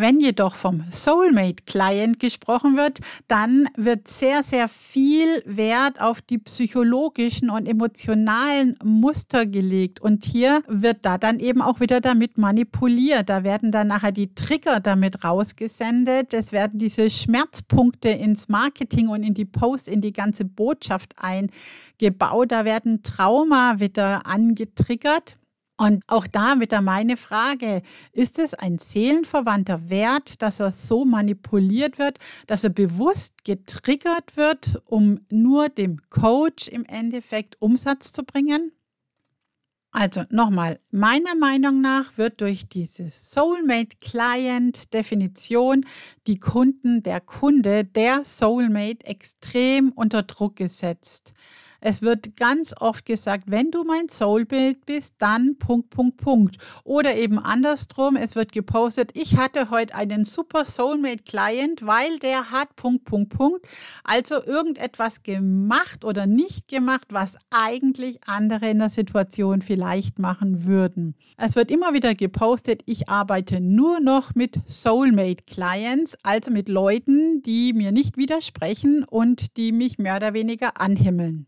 Wenn 0.00 0.18
jedoch 0.18 0.54
vom 0.54 0.84
Soulmate 0.90 1.64
Client 1.66 2.20
gesprochen 2.20 2.78
wird, 2.78 3.00
dann 3.28 3.68
wird 3.76 4.08
sehr, 4.08 4.42
sehr 4.42 4.66
viel 4.66 5.42
Wert 5.44 6.00
auf 6.00 6.22
die 6.22 6.38
psychologischen 6.38 7.50
und 7.50 7.68
emotionalen 7.68 8.78
Muster 8.82 9.44
gelegt. 9.44 10.00
Und 10.00 10.24
hier 10.24 10.62
wird 10.68 11.04
da 11.04 11.18
dann 11.18 11.38
eben 11.38 11.60
auch 11.60 11.80
wieder 11.80 12.00
damit 12.00 12.38
manipuliert. 12.38 13.28
Da 13.28 13.44
werden 13.44 13.72
dann 13.72 13.88
nachher 13.88 14.10
die 14.10 14.34
Trigger 14.34 14.80
damit 14.80 15.22
rausgesendet. 15.22 16.32
Es 16.32 16.50
werden 16.50 16.78
diese 16.78 17.10
Schmerzpunkte 17.10 18.08
ins 18.08 18.48
Marketing 18.48 19.08
und 19.08 19.22
in 19.22 19.34
die 19.34 19.44
Post, 19.44 19.86
in 19.86 20.00
die 20.00 20.14
ganze 20.14 20.46
Botschaft 20.46 21.14
eingebaut. 21.18 22.52
Da 22.52 22.64
werden 22.64 23.02
Trauma 23.02 23.80
wieder 23.80 24.24
angetriggert. 24.26 25.36
Und 25.80 26.04
auch 26.08 26.26
da 26.26 26.60
wieder 26.60 26.82
meine 26.82 27.16
Frage, 27.16 27.80
ist 28.12 28.38
es 28.38 28.52
ein 28.52 28.76
seelenverwandter 28.76 29.88
Wert, 29.88 30.42
dass 30.42 30.60
er 30.60 30.72
so 30.72 31.06
manipuliert 31.06 31.98
wird, 31.98 32.18
dass 32.46 32.64
er 32.64 32.68
bewusst 32.68 33.44
getriggert 33.44 34.36
wird, 34.36 34.82
um 34.84 35.20
nur 35.30 35.70
dem 35.70 36.02
Coach 36.10 36.68
im 36.68 36.84
Endeffekt 36.84 37.56
Umsatz 37.62 38.12
zu 38.12 38.24
bringen? 38.24 38.72
Also 39.90 40.24
nochmal, 40.28 40.80
meiner 40.90 41.34
Meinung 41.34 41.80
nach 41.80 42.18
wird 42.18 42.42
durch 42.42 42.68
diese 42.68 43.08
Soulmate 43.08 43.96
Client 44.02 44.92
Definition 44.92 45.86
die 46.26 46.38
Kunden, 46.38 47.02
der 47.02 47.22
Kunde, 47.22 47.86
der 47.86 48.26
Soulmate 48.26 49.06
extrem 49.06 49.92
unter 49.92 50.24
Druck 50.24 50.56
gesetzt. 50.56 51.32
Es 51.80 52.02
wird 52.02 52.36
ganz 52.36 52.74
oft 52.78 53.06
gesagt, 53.06 53.44
wenn 53.46 53.70
du 53.70 53.84
mein 53.84 54.08
Soulbild 54.08 54.84
bist, 54.84 55.14
dann 55.18 55.56
Punkt, 55.58 55.90
Punkt, 55.90 56.18
Punkt. 56.18 56.56
Oder 56.84 57.16
eben 57.16 57.38
andersrum, 57.38 58.16
es 58.16 58.34
wird 58.34 58.52
gepostet, 58.52 59.12
ich 59.14 59.36
hatte 59.36 59.70
heute 59.70 59.94
einen 59.94 60.24
super 60.24 60.64
Soulmate-Client, 60.64 61.86
weil 61.86 62.18
der 62.18 62.50
hat 62.50 62.76
Punkt, 62.76 63.04
Punkt, 63.04 63.30
Punkt. 63.30 63.66
Also 64.04 64.44
irgendetwas 64.44 65.22
gemacht 65.22 66.04
oder 66.04 66.26
nicht 66.26 66.68
gemacht, 66.68 67.08
was 67.10 67.38
eigentlich 67.50 68.20
andere 68.26 68.68
in 68.68 68.78
der 68.78 68.90
Situation 68.90 69.62
vielleicht 69.62 70.18
machen 70.18 70.66
würden. 70.66 71.14
Es 71.36 71.56
wird 71.56 71.70
immer 71.70 71.94
wieder 71.94 72.14
gepostet, 72.14 72.82
ich 72.84 73.08
arbeite 73.08 73.60
nur 73.60 74.00
noch 74.00 74.34
mit 74.34 74.58
Soulmate-Clients, 74.66 76.18
also 76.22 76.50
mit 76.50 76.68
Leuten, 76.68 77.42
die 77.42 77.72
mir 77.72 77.92
nicht 77.92 78.16
widersprechen 78.16 79.04
und 79.04 79.56
die 79.56 79.72
mich 79.72 79.98
mehr 79.98 80.16
oder 80.16 80.34
weniger 80.34 80.80
anhimmeln. 80.80 81.46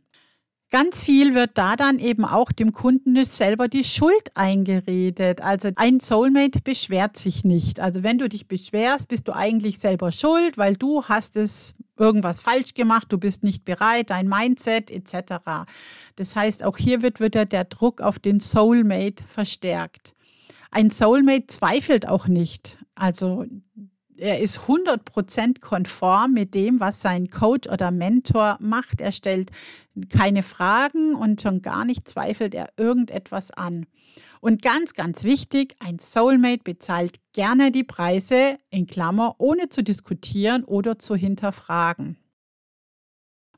Ganz 0.73 1.03
viel 1.03 1.35
wird 1.35 1.59
da 1.59 1.77
dann 1.77 1.99
eben 1.99 2.25
auch 2.25 2.51
dem 2.51 2.73
Kunden 2.73 3.23
selber 3.27 3.69
die 3.69 3.85
Schuld 3.85 4.35
eingeredet. 4.35 5.43
Also 5.43 5.69
ein 5.77 6.01
Soulmate 6.01 6.63
beschwert 6.63 7.19
sich 7.19 7.45
nicht. 7.45 7.79
Also 7.79 8.03
wenn 8.03 8.17
du 8.17 8.27
dich 8.27 8.49
beschwerst, 8.49 9.09
bist 9.09 9.29
du 9.29 9.37
eigentlich 9.37 9.81
selber 9.81 10.11
schuld, 10.13 10.57
weil 10.57 10.75
du 10.79 11.05
hast 11.05 11.37
es 11.37 11.75
irgendwas 11.99 12.41
falsch 12.41 12.73
gemacht, 12.73 13.09
du 13.11 13.19
bist 13.19 13.45
nicht 13.45 13.67
bereit, 13.67 14.09
dein 14.09 14.29
Mindset 14.29 14.91
etc. 14.91 15.67
Das 16.17 16.37
heißt, 16.37 16.65
auch 16.65 16.79
hier 16.79 17.03
wird 17.03 17.21
wieder 17.21 17.45
der 17.45 17.65
Druck 17.65 18.01
auf 18.01 18.19
den 18.19 18.41
Soulmate 18.41 19.23
verstärkt. 19.25 20.15
Ein 20.71 20.89
Soulmate 20.89 21.49
zweifelt 21.49 22.09
auch 22.09 22.29
nicht. 22.29 22.79
Also 22.95 23.45
er 24.23 24.41
ist 24.41 24.61
100% 24.61 25.61
konform 25.61 26.33
mit 26.33 26.55
dem, 26.55 26.79
was 26.81 27.03
sein 27.03 27.29
Coach 27.29 27.69
oder 27.69 27.91
Mentor 27.91 28.57
macht. 28.61 29.01
Er 29.01 29.13
stellt 29.13 29.51
keine 30.09 30.43
Fragen 30.43 31.15
und 31.15 31.43
schon 31.43 31.61
gar 31.61 31.85
nicht 31.85 32.09
zweifelt 32.09 32.55
er 32.55 32.69
irgendetwas 32.77 33.51
an. 33.51 33.87
Und 34.41 34.63
ganz, 34.63 34.95
ganz 34.95 35.25
wichtig, 35.25 35.77
ein 35.81 35.99
Soulmate 35.99 36.63
bezahlt 36.63 37.17
gerne 37.33 37.73
die 37.73 37.85
Preise, 37.85 38.59
in 38.71 38.87
Klammer, 38.87 39.37
ohne 39.39 39.69
zu 39.69 39.83
diskutieren 39.83 40.65
oder 40.65 40.99
zu 40.99 41.15
hinterfragen. 41.15 42.17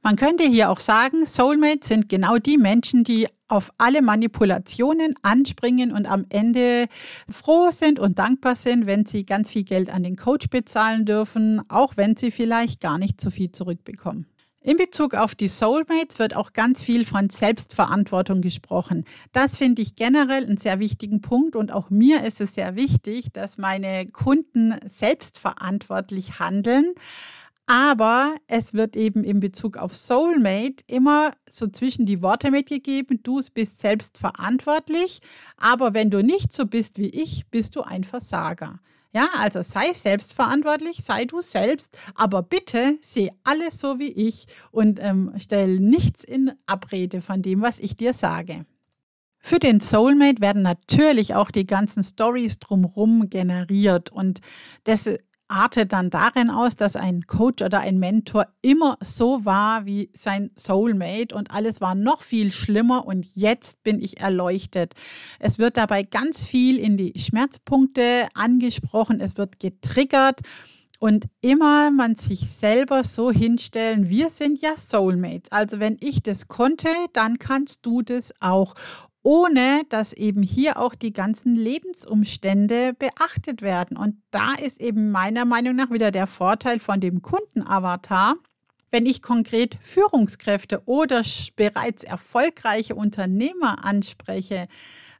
Man 0.06 0.16
könnte 0.16 0.44
hier 0.44 0.68
auch 0.68 0.80
sagen, 0.80 1.24
Soulmates 1.24 1.88
sind 1.88 2.10
genau 2.10 2.36
die 2.36 2.58
Menschen, 2.58 3.04
die 3.04 3.26
auf 3.48 3.72
alle 3.78 4.02
Manipulationen 4.02 5.14
anspringen 5.22 5.92
und 5.92 6.04
am 6.04 6.26
Ende 6.28 6.88
froh 7.30 7.70
sind 7.70 7.98
und 7.98 8.18
dankbar 8.18 8.54
sind, 8.54 8.84
wenn 8.84 9.06
sie 9.06 9.24
ganz 9.24 9.50
viel 9.50 9.64
Geld 9.64 9.88
an 9.88 10.02
den 10.02 10.16
Coach 10.16 10.50
bezahlen 10.50 11.06
dürfen, 11.06 11.62
auch 11.70 11.96
wenn 11.96 12.16
sie 12.16 12.30
vielleicht 12.30 12.82
gar 12.82 12.98
nicht 12.98 13.18
so 13.18 13.30
viel 13.30 13.50
zurückbekommen. 13.50 14.26
In 14.60 14.76
Bezug 14.76 15.14
auf 15.14 15.34
die 15.34 15.48
Soulmates 15.48 16.18
wird 16.18 16.36
auch 16.36 16.52
ganz 16.52 16.82
viel 16.82 17.06
von 17.06 17.30
Selbstverantwortung 17.30 18.42
gesprochen. 18.42 19.04
Das 19.32 19.56
finde 19.56 19.80
ich 19.80 19.94
generell 19.94 20.44
einen 20.44 20.58
sehr 20.58 20.80
wichtigen 20.80 21.22
Punkt 21.22 21.56
und 21.56 21.72
auch 21.72 21.88
mir 21.88 22.24
ist 22.24 22.42
es 22.42 22.54
sehr 22.54 22.76
wichtig, 22.76 23.32
dass 23.32 23.56
meine 23.56 24.06
Kunden 24.06 24.74
selbstverantwortlich 24.86 26.38
handeln. 26.38 26.94
Aber 27.66 28.34
es 28.46 28.74
wird 28.74 28.94
eben 28.94 29.24
in 29.24 29.40
Bezug 29.40 29.78
auf 29.78 29.96
Soulmate 29.96 30.84
immer 30.86 31.32
so 31.48 31.66
zwischen 31.66 32.04
die 32.04 32.20
Worte 32.20 32.50
mitgegeben, 32.50 33.22
du 33.22 33.40
bist 33.54 33.80
selbst 33.80 34.18
verantwortlich, 34.18 35.20
aber 35.56 35.94
wenn 35.94 36.10
du 36.10 36.22
nicht 36.22 36.52
so 36.52 36.66
bist 36.66 36.98
wie 36.98 37.08
ich, 37.08 37.46
bist 37.50 37.74
du 37.76 37.82
ein 37.82 38.04
Versager. 38.04 38.80
Ja, 39.14 39.28
also 39.38 39.62
sei 39.62 39.92
selbstverantwortlich, 39.94 40.98
sei 41.04 41.24
du 41.24 41.40
selbst, 41.40 41.96
aber 42.16 42.42
bitte 42.42 42.98
seh 43.00 43.30
alles 43.44 43.78
so 43.78 43.98
wie 43.98 44.12
ich 44.12 44.46
und 44.72 44.98
ähm, 45.00 45.32
stell 45.38 45.78
nichts 45.78 46.24
in 46.24 46.52
Abrede 46.66 47.22
von 47.22 47.40
dem, 47.40 47.62
was 47.62 47.78
ich 47.78 47.96
dir 47.96 48.12
sage. 48.12 48.66
Für 49.38 49.58
den 49.58 49.78
Soulmate 49.80 50.40
werden 50.40 50.62
natürlich 50.62 51.34
auch 51.34 51.50
die 51.50 51.66
ganzen 51.66 52.02
Stories 52.02 52.58
drumherum 52.58 53.30
generiert 53.30 54.10
und 54.10 54.40
das 54.82 55.08
artet 55.48 55.92
dann 55.92 56.10
darin 56.10 56.50
aus, 56.50 56.76
dass 56.76 56.96
ein 56.96 57.26
Coach 57.26 57.62
oder 57.62 57.80
ein 57.80 57.98
Mentor 57.98 58.46
immer 58.62 58.96
so 59.00 59.44
war 59.44 59.86
wie 59.86 60.10
sein 60.14 60.50
Soulmate 60.56 61.34
und 61.34 61.50
alles 61.50 61.80
war 61.80 61.94
noch 61.94 62.22
viel 62.22 62.50
schlimmer 62.50 63.06
und 63.06 63.26
jetzt 63.34 63.82
bin 63.82 64.00
ich 64.00 64.20
erleuchtet. 64.20 64.94
Es 65.38 65.58
wird 65.58 65.76
dabei 65.76 66.02
ganz 66.02 66.46
viel 66.46 66.78
in 66.78 66.96
die 66.96 67.12
Schmerzpunkte 67.18 68.28
angesprochen, 68.34 69.20
es 69.20 69.36
wird 69.36 69.60
getriggert 69.60 70.40
und 71.00 71.26
immer 71.42 71.90
man 71.90 72.16
sich 72.16 72.50
selber 72.50 73.04
so 73.04 73.30
hinstellen, 73.30 74.08
wir 74.08 74.30
sind 74.30 74.62
ja 74.62 74.78
Soulmates. 74.78 75.52
Also 75.52 75.78
wenn 75.78 75.98
ich 76.00 76.22
das 76.22 76.48
konnte, 76.48 76.88
dann 77.12 77.38
kannst 77.38 77.84
du 77.84 78.00
das 78.00 78.32
auch 78.40 78.74
ohne 79.24 79.82
dass 79.88 80.12
eben 80.12 80.42
hier 80.42 80.78
auch 80.78 80.94
die 80.94 81.12
ganzen 81.12 81.56
Lebensumstände 81.56 82.92
beachtet 82.92 83.62
werden. 83.62 83.96
Und 83.96 84.22
da 84.30 84.52
ist 84.52 84.80
eben 84.80 85.10
meiner 85.10 85.46
Meinung 85.46 85.74
nach 85.74 85.90
wieder 85.90 86.12
der 86.12 86.26
Vorteil 86.26 86.78
von 86.78 87.00
dem 87.00 87.22
Kundenavatar. 87.22 88.34
Wenn 88.90 89.06
ich 89.06 89.22
konkret 89.22 89.78
Führungskräfte 89.80 90.82
oder 90.84 91.22
bereits 91.56 92.04
erfolgreiche 92.04 92.94
Unternehmer 92.94 93.82
anspreche, 93.84 94.68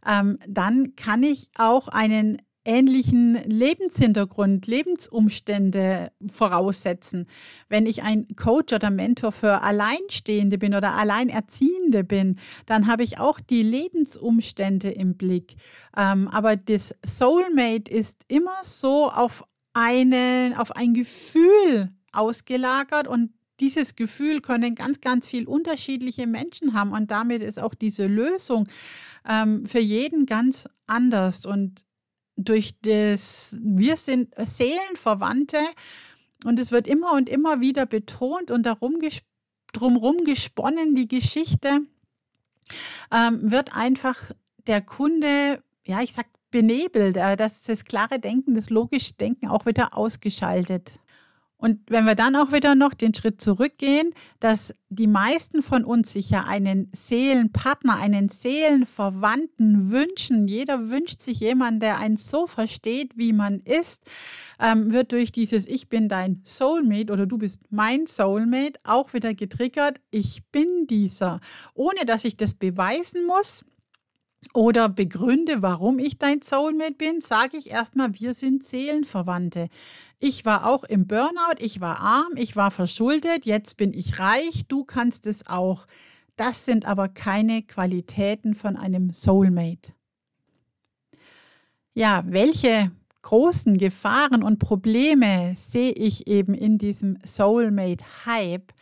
ähm, 0.06 0.38
dann 0.46 0.94
kann 0.96 1.23
ich 1.23 1.49
auch 1.56 1.88
einen 1.88 2.42
ähnlichen 2.64 3.35
Lebenshintergrund, 3.44 4.66
Lebensumstände 4.66 6.12
voraussetzen. 6.28 7.26
Wenn 7.68 7.87
ich 7.87 8.02
ein 8.02 8.26
Coach 8.37 8.73
oder 8.73 8.90
Mentor 8.90 9.33
für 9.33 9.62
Alleinstehende 9.62 10.59
bin 10.59 10.75
oder 10.75 10.94
Alleinerziehende 10.94 12.04
bin, 12.04 12.38
dann 12.66 12.87
habe 12.87 13.02
ich 13.02 13.18
auch 13.18 13.40
die 13.40 13.62
Lebensumstände 13.62 14.90
im 14.90 15.16
Blick. 15.16 15.56
Ähm, 15.97 16.28
aber 16.28 16.56
das 16.56 16.94
Soulmate 17.04 17.90
ist 17.90 18.23
immer 18.28 18.56
so 18.62 19.11
auf, 19.11 19.44
eine, 19.73 20.54
auf 20.56 20.75
ein 20.76 20.94
Gefühl 20.94 21.90
ausgelagert 22.12 23.09
und 23.09 23.30
dieses 23.61 23.94
Gefühl 23.94 24.40
können 24.40 24.75
ganz, 24.75 25.00
ganz 25.00 25.26
viel 25.26 25.47
unterschiedliche 25.47 26.26
Menschen 26.26 26.75
haben 26.75 26.92
und 26.92 27.11
damit 27.11 27.42
ist 27.42 27.61
auch 27.61 27.75
diese 27.75 28.06
Lösung 28.06 28.68
ähm, 29.28 29.66
für 29.66 29.78
jeden 29.78 30.26
ganz 30.26 30.68
anders. 30.87 31.47
Und 31.47 31.83
durch 32.36 32.74
das, 32.82 33.56
wir 33.60 33.96
sind 33.96 34.34
Seelenverwandte 34.36 35.58
und 36.44 36.58
es 36.58 36.72
wird 36.72 36.86
immer 36.86 37.12
und 37.12 37.28
immer 37.28 37.60
wieder 37.60 37.86
betont 37.86 38.50
und 38.50 38.64
darum 38.64 38.98
drumherum 39.72 40.24
gesponnen, 40.24 40.94
die 40.94 41.08
Geschichte, 41.08 41.80
ähm, 43.12 43.50
wird 43.50 43.74
einfach 43.74 44.30
der 44.66 44.80
Kunde, 44.80 45.62
ja, 45.84 46.00
ich 46.00 46.12
sag 46.12 46.26
benebelt, 46.50 47.16
äh, 47.16 47.36
dass 47.36 47.62
das 47.62 47.84
klare 47.84 48.18
Denken, 48.18 48.54
das 48.54 48.70
logische 48.70 49.14
Denken 49.14 49.48
auch 49.48 49.66
wieder 49.66 49.96
ausgeschaltet. 49.96 50.92
Und 51.64 51.80
wenn 51.88 52.04
wir 52.04 52.14
dann 52.14 52.37
auch 52.37 52.52
wieder 52.52 52.75
noch 52.75 52.92
den 52.92 53.14
Schritt 53.14 53.40
zurückgehen, 53.40 54.12
dass 54.38 54.75
die 54.90 55.06
meisten 55.06 55.62
von 55.62 55.83
uns 55.83 56.12
sich 56.12 56.28
ja 56.28 56.44
einen 56.44 56.90
Seelenpartner, 56.94 57.97
einen 57.97 58.28
Seelenverwandten 58.28 59.90
wünschen. 59.90 60.47
Jeder 60.47 60.90
wünscht 60.90 61.23
sich 61.23 61.40
jemanden, 61.40 61.80
der 61.80 62.00
einen 62.00 62.18
so 62.18 62.47
versteht, 62.47 63.16
wie 63.16 63.33
man 63.33 63.61
ist, 63.61 64.02
ähm, 64.61 64.92
wird 64.92 65.12
durch 65.12 65.33
dieses 65.33 65.66
Ich 65.66 65.88
bin 65.88 66.11
dein 66.11 66.42
Soulmate 66.44 67.11
oder 67.11 67.25
du 67.25 67.38
bist 67.38 67.62
mein 67.71 68.04
Soulmate 68.06 68.78
auch 68.85 69.14
wieder 69.14 69.33
getriggert. 69.33 70.02
Ich 70.11 70.44
bin 70.52 70.87
dieser, 70.87 71.40
ohne 71.73 72.04
dass 72.04 72.26
ich 72.26 72.37
das 72.37 72.52
beweisen 72.52 73.25
muss 73.26 73.64
oder 74.52 74.88
begründe, 74.88 75.62
warum 75.62 75.98
ich 75.98 76.18
dein 76.18 76.42
Soulmate 76.42 76.94
bin, 76.94 77.20
sage 77.20 77.56
ich 77.56 77.70
erstmal, 77.70 78.14
wir 78.14 78.34
sind 78.34 78.64
Seelenverwandte. 78.64 79.68
Ich 80.18 80.44
war 80.44 80.66
auch 80.66 80.84
im 80.84 81.06
Burnout, 81.06 81.58
ich 81.58 81.80
war 81.80 82.00
arm, 82.00 82.32
ich 82.36 82.56
war 82.56 82.70
verschuldet, 82.70 83.46
jetzt 83.46 83.76
bin 83.76 83.92
ich 83.92 84.18
reich, 84.18 84.64
du 84.68 84.84
kannst 84.84 85.26
es 85.26 85.46
auch. 85.46 85.86
Das 86.36 86.64
sind 86.64 86.84
aber 86.84 87.08
keine 87.08 87.62
Qualitäten 87.62 88.54
von 88.54 88.76
einem 88.76 89.12
Soulmate. 89.12 89.92
Ja, 91.94 92.24
welche 92.26 92.90
großen 93.22 93.78
Gefahren 93.78 94.42
und 94.42 94.58
Probleme 94.58 95.54
sehe 95.56 95.92
ich 95.92 96.26
eben 96.26 96.54
in 96.54 96.78
diesem 96.78 97.19
Soulmate-Hype? 97.25 98.73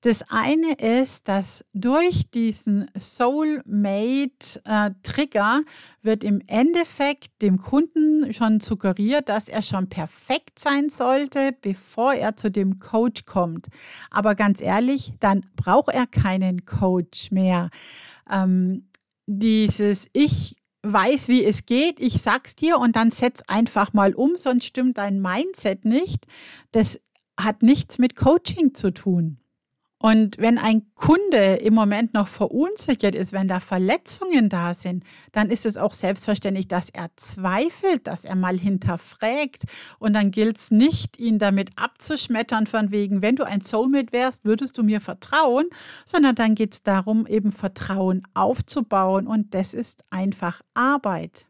Das 0.00 0.22
eine 0.28 0.74
ist, 0.74 1.26
dass 1.26 1.64
durch 1.72 2.30
diesen 2.30 2.88
Soulmate-Trigger 2.96 5.62
wird 6.02 6.22
im 6.22 6.40
Endeffekt 6.46 7.42
dem 7.42 7.58
Kunden 7.58 8.32
schon 8.32 8.60
suggeriert, 8.60 9.28
dass 9.28 9.48
er 9.48 9.62
schon 9.62 9.88
perfekt 9.88 10.60
sein 10.60 10.88
sollte, 10.88 11.50
bevor 11.60 12.14
er 12.14 12.36
zu 12.36 12.48
dem 12.48 12.78
Coach 12.78 13.24
kommt. 13.24 13.66
Aber 14.08 14.36
ganz 14.36 14.60
ehrlich, 14.60 15.14
dann 15.18 15.44
braucht 15.56 15.92
er 15.92 16.06
keinen 16.06 16.64
Coach 16.64 17.32
mehr. 17.32 17.70
Ähm, 18.30 18.88
dieses 19.26 20.08
Ich 20.12 20.54
weiß, 20.82 21.26
wie 21.26 21.44
es 21.44 21.66
geht, 21.66 21.98
ich 21.98 22.22
sag's 22.22 22.54
dir 22.54 22.78
und 22.78 22.94
dann 22.94 23.10
setz 23.10 23.42
einfach 23.48 23.92
mal 23.92 24.14
um, 24.14 24.36
sonst 24.36 24.64
stimmt 24.64 24.98
dein 24.98 25.20
Mindset 25.20 25.84
nicht. 25.84 26.24
Das 26.70 27.00
hat 27.36 27.62
nichts 27.62 27.98
mit 27.98 28.14
Coaching 28.14 28.74
zu 28.74 28.92
tun. 28.92 29.40
Und 30.00 30.38
wenn 30.38 30.58
ein 30.58 30.82
Kunde 30.94 31.56
im 31.56 31.74
Moment 31.74 32.14
noch 32.14 32.28
verunsichert 32.28 33.16
ist, 33.16 33.32
wenn 33.32 33.48
da 33.48 33.58
Verletzungen 33.58 34.48
da 34.48 34.74
sind, 34.74 35.02
dann 35.32 35.50
ist 35.50 35.66
es 35.66 35.76
auch 35.76 35.92
selbstverständlich, 35.92 36.68
dass 36.68 36.88
er 36.88 37.08
zweifelt, 37.16 38.06
dass 38.06 38.24
er 38.24 38.36
mal 38.36 38.56
hinterfragt. 38.56 39.64
Und 39.98 40.12
dann 40.12 40.30
gilt 40.30 40.58
es 40.58 40.70
nicht, 40.70 41.18
ihn 41.18 41.40
damit 41.40 41.70
abzuschmettern 41.76 42.68
von 42.68 42.92
wegen, 42.92 43.22
wenn 43.22 43.34
du 43.34 43.44
ein 43.44 43.60
Soulmate 43.60 44.12
wärst, 44.12 44.44
würdest 44.44 44.78
du 44.78 44.84
mir 44.84 45.00
vertrauen, 45.00 45.66
sondern 46.06 46.36
dann 46.36 46.54
geht 46.54 46.74
es 46.74 46.82
darum, 46.84 47.26
eben 47.26 47.50
Vertrauen 47.50 48.22
aufzubauen. 48.34 49.26
Und 49.26 49.52
das 49.52 49.74
ist 49.74 50.04
einfach 50.10 50.62
Arbeit. 50.74 51.48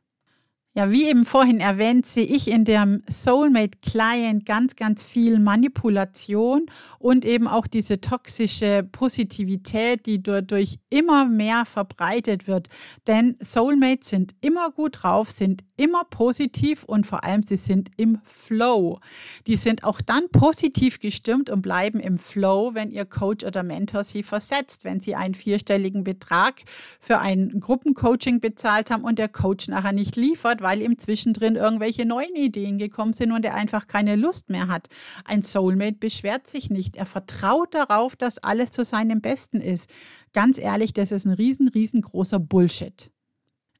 Ja, 0.78 0.92
wie 0.92 1.08
eben 1.08 1.24
vorhin 1.24 1.58
erwähnt, 1.58 2.06
sehe 2.06 2.24
ich 2.24 2.46
in 2.46 2.64
dem 2.64 3.02
Soulmate 3.08 3.78
Client 3.82 4.46
ganz, 4.46 4.76
ganz 4.76 5.02
viel 5.02 5.40
Manipulation 5.40 6.66
und 7.00 7.24
eben 7.24 7.48
auch 7.48 7.66
diese 7.66 8.00
toxische 8.00 8.84
Positivität, 8.84 10.06
die 10.06 10.22
dadurch 10.22 10.78
immer 10.90 11.26
mehr 11.26 11.64
verbreitet 11.64 12.46
wird. 12.46 12.68
Denn 13.06 13.36
Soulmates 13.40 14.08
sind 14.08 14.34
immer 14.40 14.70
gut 14.70 15.02
drauf, 15.02 15.30
sind 15.30 15.62
immer 15.76 16.04
positiv 16.04 16.84
und 16.84 17.06
vor 17.06 17.24
allem 17.24 17.44
sie 17.44 17.56
sind 17.56 17.90
im 17.96 18.18
Flow. 18.24 18.98
Die 19.46 19.56
sind 19.56 19.84
auch 19.84 20.00
dann 20.00 20.28
positiv 20.30 20.98
gestimmt 20.98 21.50
und 21.50 21.62
bleiben 21.62 22.00
im 22.00 22.18
Flow, 22.18 22.74
wenn 22.74 22.90
ihr 22.90 23.04
Coach 23.04 23.44
oder 23.44 23.62
Mentor 23.62 24.04
sie 24.04 24.22
versetzt, 24.22 24.84
wenn 24.84 25.00
sie 25.00 25.14
einen 25.14 25.34
vierstelligen 25.34 26.04
Betrag 26.04 26.62
für 27.00 27.18
ein 27.18 27.60
Gruppencoaching 27.60 28.40
bezahlt 28.40 28.90
haben 28.90 29.04
und 29.04 29.18
der 29.18 29.28
Coach 29.28 29.68
nachher 29.68 29.92
nicht 29.92 30.16
liefert, 30.16 30.60
weil 30.62 30.82
ihm 30.82 30.98
zwischendrin 30.98 31.56
irgendwelche 31.56 32.04
neuen 32.04 32.34
Ideen 32.34 32.78
gekommen 32.78 33.12
sind 33.12 33.32
und 33.32 33.44
er 33.44 33.54
einfach 33.54 33.86
keine 33.86 34.16
Lust 34.16 34.50
mehr 34.50 34.68
hat. 34.68 34.88
Ein 35.24 35.42
Soulmate 35.42 35.98
beschwert 35.98 36.46
sich 36.46 36.70
nicht. 36.70 36.96
Er 36.96 37.06
vertraut 37.06 37.74
darauf, 37.74 38.16
dass 38.16 38.38
alles 38.38 38.72
zu 38.72 38.84
seinem 38.84 39.20
Besten 39.20 39.60
ist. 39.60 39.92
Ganz 40.32 40.58
ehrlich, 40.58 40.92
das 40.92 41.12
ist 41.12 41.24
ein 41.24 41.32
riesen, 41.32 41.68
riesengroßer 41.68 42.38
Bullshit. 42.38 43.10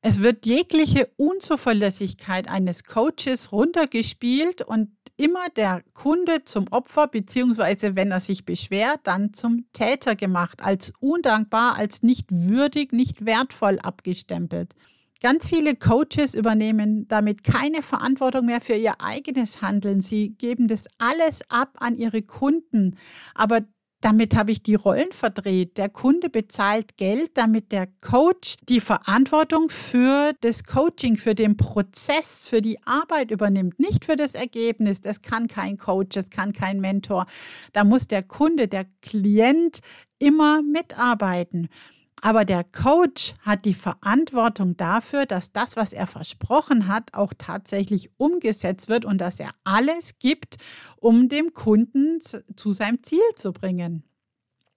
Es 0.01 0.23
wird 0.23 0.47
jegliche 0.47 1.11
Unzuverlässigkeit 1.17 2.49
eines 2.49 2.85
Coaches 2.85 3.51
runtergespielt 3.51 4.63
und 4.63 4.91
immer 5.17 5.49
der 5.57 5.83
Kunde 5.93 6.45
zum 6.45 6.69
Opfer, 6.71 7.09
beziehungsweise 7.09 7.97
wenn 7.97 8.13
er 8.13 8.21
sich 8.21 8.45
beschwert, 8.45 9.01
dann 9.03 9.35
zum 9.35 9.67
Täter 9.73 10.15
gemacht, 10.15 10.63
als 10.63 10.93
undankbar, 11.01 11.77
als 11.77 12.05
nicht 12.05 12.31
würdig, 12.31 12.93
nicht 12.93 13.27
wertvoll 13.27 13.81
abgestempelt. 13.81 14.75
Ganz 15.21 15.49
viele 15.49 15.75
Coaches 15.75 16.35
übernehmen 16.35 17.09
damit 17.09 17.43
keine 17.43 17.83
Verantwortung 17.83 18.47
mehr 18.47 18.61
für 18.61 18.75
ihr 18.75 19.01
eigenes 19.01 19.63
Handeln. 19.63 20.01
Sie 20.01 20.35
geben 20.35 20.69
das 20.69 20.87
alles 20.99 21.43
ab 21.51 21.73
an 21.81 21.97
ihre 21.97 22.23
Kunden. 22.23 22.97
Aber 23.35 23.63
damit 24.01 24.37
habe 24.37 24.53
ich 24.53 24.63
die 24.63 24.77
Rollen 24.77 25.13
verdreht. 25.13 25.77
Der 25.77 25.89
Kunde 25.89 26.31
bezahlt 26.31 26.97
Geld, 26.97 27.33
damit 27.35 27.73
der 27.73 27.89
Coach 28.01 28.57
die 28.69 28.81
Verantwortung 28.81 29.71
für 29.71 30.33
das 30.41 30.65
Coaching, 30.65 31.17
für 31.17 31.35
den 31.35 31.57
Prozess, 31.57 32.47
für 32.47 32.63
die 32.63 32.81
Arbeit 32.85 33.31
übernimmt, 33.31 33.81
nicht 33.81 34.05
für 34.05 34.17
das 34.17 34.35
Ergebnis. 34.35 35.01
Das 35.01 35.23
kann 35.23 35.49
kein 35.49 35.79
Coach, 35.79 36.15
das 36.15 36.31
kann 36.31 36.53
kein 36.53 36.81
Mentor. 36.81 37.27
Da 37.73 37.83
muss 37.85 38.07
der 38.07 38.23
Kunde, 38.23 38.69
der 38.69 38.87
Klient 39.03 39.81
immer 40.19 40.63
mitarbeiten. 40.63 41.69
Aber 42.21 42.45
der 42.45 42.65
Coach 42.65 43.35
hat 43.43 43.65
die 43.65 43.75
Verantwortung 43.75 44.77
dafür, 44.77 45.27
dass 45.27 45.53
das, 45.53 45.77
was 45.77 45.93
er 45.93 46.07
versprochen 46.07 46.89
hat, 46.89 47.15
auch 47.15 47.33
tatsächlich 47.37 48.11
umgesetzt 48.17 48.89
wird 48.89 49.05
und 49.05 49.21
dass 49.21 49.39
er 49.39 49.51
alles 49.65 50.19
gibt, 50.19 50.57
um 50.97 51.29
dem 51.29 51.55
Kunden 51.55 52.21
zu 52.21 52.73
seinem 52.73 53.03
Ziel 53.03 53.21
zu 53.37 53.53
bringen. 53.53 54.03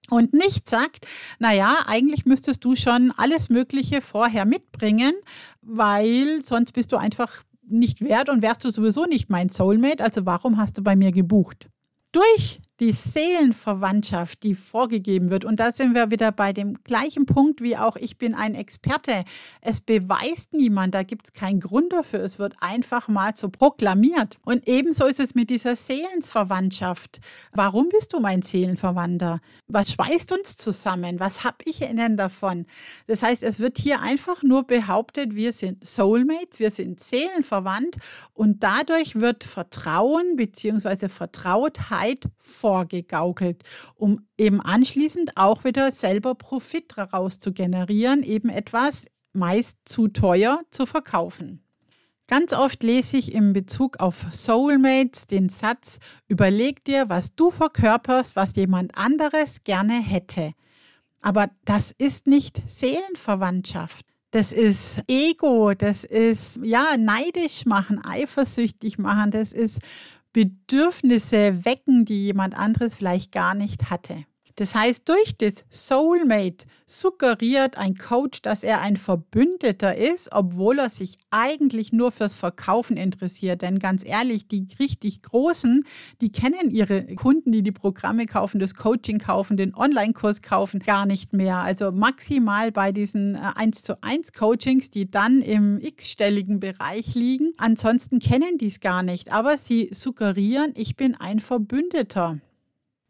Und 0.09 0.33
nicht 0.33 0.69
sagt, 0.69 1.07
naja, 1.39 1.77
eigentlich 1.87 2.25
müsstest 2.25 2.65
du 2.65 2.75
schon 2.75 3.11
alles 3.15 3.49
Mögliche 3.49 4.01
vorher 4.01 4.45
mitbringen, 4.45 5.13
weil 5.61 6.41
sonst 6.41 6.73
bist 6.73 6.91
du 6.91 6.97
einfach 6.97 7.43
nicht 7.63 8.01
wert 8.01 8.29
und 8.29 8.41
wärst 8.41 8.65
du 8.65 8.69
sowieso 8.71 9.05
nicht 9.05 9.29
mein 9.29 9.49
Soulmate, 9.49 10.03
also 10.03 10.25
warum 10.25 10.57
hast 10.57 10.77
du 10.77 10.83
bei 10.83 10.95
mir 10.95 11.11
gebucht? 11.11 11.69
Durch 12.11 12.59
die 12.81 12.93
Seelenverwandtschaft, 12.93 14.41
die 14.41 14.55
vorgegeben 14.55 15.29
wird. 15.29 15.45
Und 15.45 15.59
da 15.59 15.71
sind 15.71 15.93
wir 15.93 16.09
wieder 16.09 16.31
bei 16.31 16.51
dem 16.51 16.83
gleichen 16.83 17.27
Punkt 17.27 17.61
wie 17.61 17.77
auch 17.77 17.95
ich 17.95 18.17
bin 18.17 18.33
ein 18.33 18.55
Experte. 18.55 19.23
Es 19.61 19.81
beweist 19.81 20.53
niemand, 20.53 20.95
da 20.95 21.03
gibt 21.03 21.27
es 21.27 21.33
keinen 21.33 21.59
Grund 21.59 21.93
dafür. 21.93 22.21
Es 22.21 22.39
wird 22.39 22.55
einfach 22.59 23.07
mal 23.07 23.35
so 23.35 23.49
proklamiert. 23.49 24.39
Und 24.45 24.67
ebenso 24.67 25.05
ist 25.05 25.19
es 25.19 25.35
mit 25.35 25.51
dieser 25.51 25.75
Seelenverwandtschaft. 25.75 27.19
Warum 27.53 27.87
bist 27.89 28.13
du 28.13 28.19
mein 28.19 28.41
Seelenverwandter? 28.41 29.41
Was 29.67 29.91
schweißt 29.91 30.31
uns 30.31 30.57
zusammen? 30.57 31.19
Was 31.19 31.43
habe 31.43 31.57
ich 31.65 31.79
denn 31.79 32.17
davon? 32.17 32.65
Das 33.05 33.21
heißt, 33.21 33.43
es 33.43 33.59
wird 33.59 33.77
hier 33.77 34.01
einfach 34.01 34.41
nur 34.41 34.63
behauptet, 34.65 35.35
wir 35.35 35.53
sind 35.53 35.85
Soulmates, 35.85 36.57
wir 36.57 36.71
sind 36.71 36.99
seelenverwandt 36.99 37.97
und 38.33 38.63
dadurch 38.63 39.17
wird 39.17 39.43
Vertrauen 39.43 40.35
bzw. 40.35 41.09
Vertrautheit 41.09 42.23
vor 42.39 42.70
vorgegaukelt, 42.71 43.63
um 43.95 44.25
eben 44.37 44.61
anschließend 44.61 45.35
auch 45.35 45.65
wieder 45.65 45.91
selber 45.91 46.35
Profit 46.35 46.93
daraus 46.95 47.37
zu 47.37 47.51
generieren, 47.51 48.23
eben 48.23 48.47
etwas 48.47 49.07
meist 49.33 49.79
zu 49.83 50.07
teuer 50.07 50.61
zu 50.71 50.85
verkaufen. 50.85 51.61
Ganz 52.27 52.53
oft 52.53 52.81
lese 52.81 53.17
ich 53.17 53.33
in 53.33 53.51
Bezug 53.51 53.99
auf 53.99 54.25
Soulmates 54.31 55.27
den 55.27 55.49
Satz, 55.49 55.99
überleg 56.29 56.85
dir, 56.85 57.09
was 57.09 57.35
du 57.35 57.51
verkörperst, 57.51 58.37
was 58.37 58.55
jemand 58.55 58.97
anderes 58.97 59.65
gerne 59.65 60.01
hätte. 60.01 60.53
Aber 61.19 61.49
das 61.65 61.91
ist 61.91 62.25
nicht 62.25 62.61
Seelenverwandtschaft. 62.69 64.05
Das 64.31 64.53
ist 64.53 65.01
Ego, 65.09 65.73
das 65.73 66.05
ist 66.05 66.57
ja 66.63 66.95
neidisch 66.97 67.65
machen, 67.65 67.99
eifersüchtig 68.01 68.97
machen, 68.97 69.31
das 69.31 69.51
ist 69.51 69.79
Bedürfnisse 70.33 71.65
wecken, 71.65 72.05
die 72.05 72.25
jemand 72.25 72.57
anderes 72.57 72.95
vielleicht 72.95 73.31
gar 73.31 73.53
nicht 73.53 73.89
hatte. 73.89 74.25
Das 74.55 74.75
heißt, 74.75 75.07
durch 75.07 75.37
das 75.37 75.65
Soulmate 75.69 76.65
suggeriert 76.85 77.77
ein 77.77 77.95
Coach, 77.95 78.41
dass 78.41 78.63
er 78.63 78.81
ein 78.81 78.97
Verbündeter 78.97 79.95
ist, 79.95 80.31
obwohl 80.31 80.79
er 80.79 80.89
sich 80.89 81.17
eigentlich 81.29 81.93
nur 81.93 82.11
fürs 82.11 82.35
Verkaufen 82.35 82.97
interessiert. 82.97 83.61
Denn 83.61 83.79
ganz 83.79 84.05
ehrlich, 84.05 84.47
die 84.47 84.67
richtig 84.79 85.21
Großen, 85.21 85.83
die 86.19 86.31
kennen 86.31 86.69
ihre 86.69 87.15
Kunden, 87.15 87.51
die 87.51 87.63
die 87.63 87.71
Programme 87.71 88.25
kaufen, 88.25 88.59
das 88.59 88.75
Coaching 88.75 89.19
kaufen, 89.19 89.57
den 89.57 89.73
Online-Kurs 89.73 90.41
kaufen, 90.41 90.79
gar 90.79 91.05
nicht 91.05 91.33
mehr. 91.33 91.57
Also 91.57 91.91
maximal 91.91 92.71
bei 92.71 92.91
diesen 92.91 93.35
1 93.35 93.79
äh, 93.79 93.83
zu 93.83 94.03
1 94.03 94.33
Coachings, 94.33 94.91
die 94.91 95.09
dann 95.09 95.41
im 95.41 95.79
x-stelligen 95.79 96.59
Bereich 96.59 97.15
liegen. 97.15 97.53
Ansonsten 97.57 98.19
kennen 98.19 98.57
die 98.57 98.67
es 98.67 98.79
gar 98.79 99.03
nicht. 99.03 99.31
Aber 99.31 99.57
sie 99.57 99.89
suggerieren, 99.93 100.73
ich 100.75 100.95
bin 100.95 101.15
ein 101.15 101.39
Verbündeter. 101.39 102.39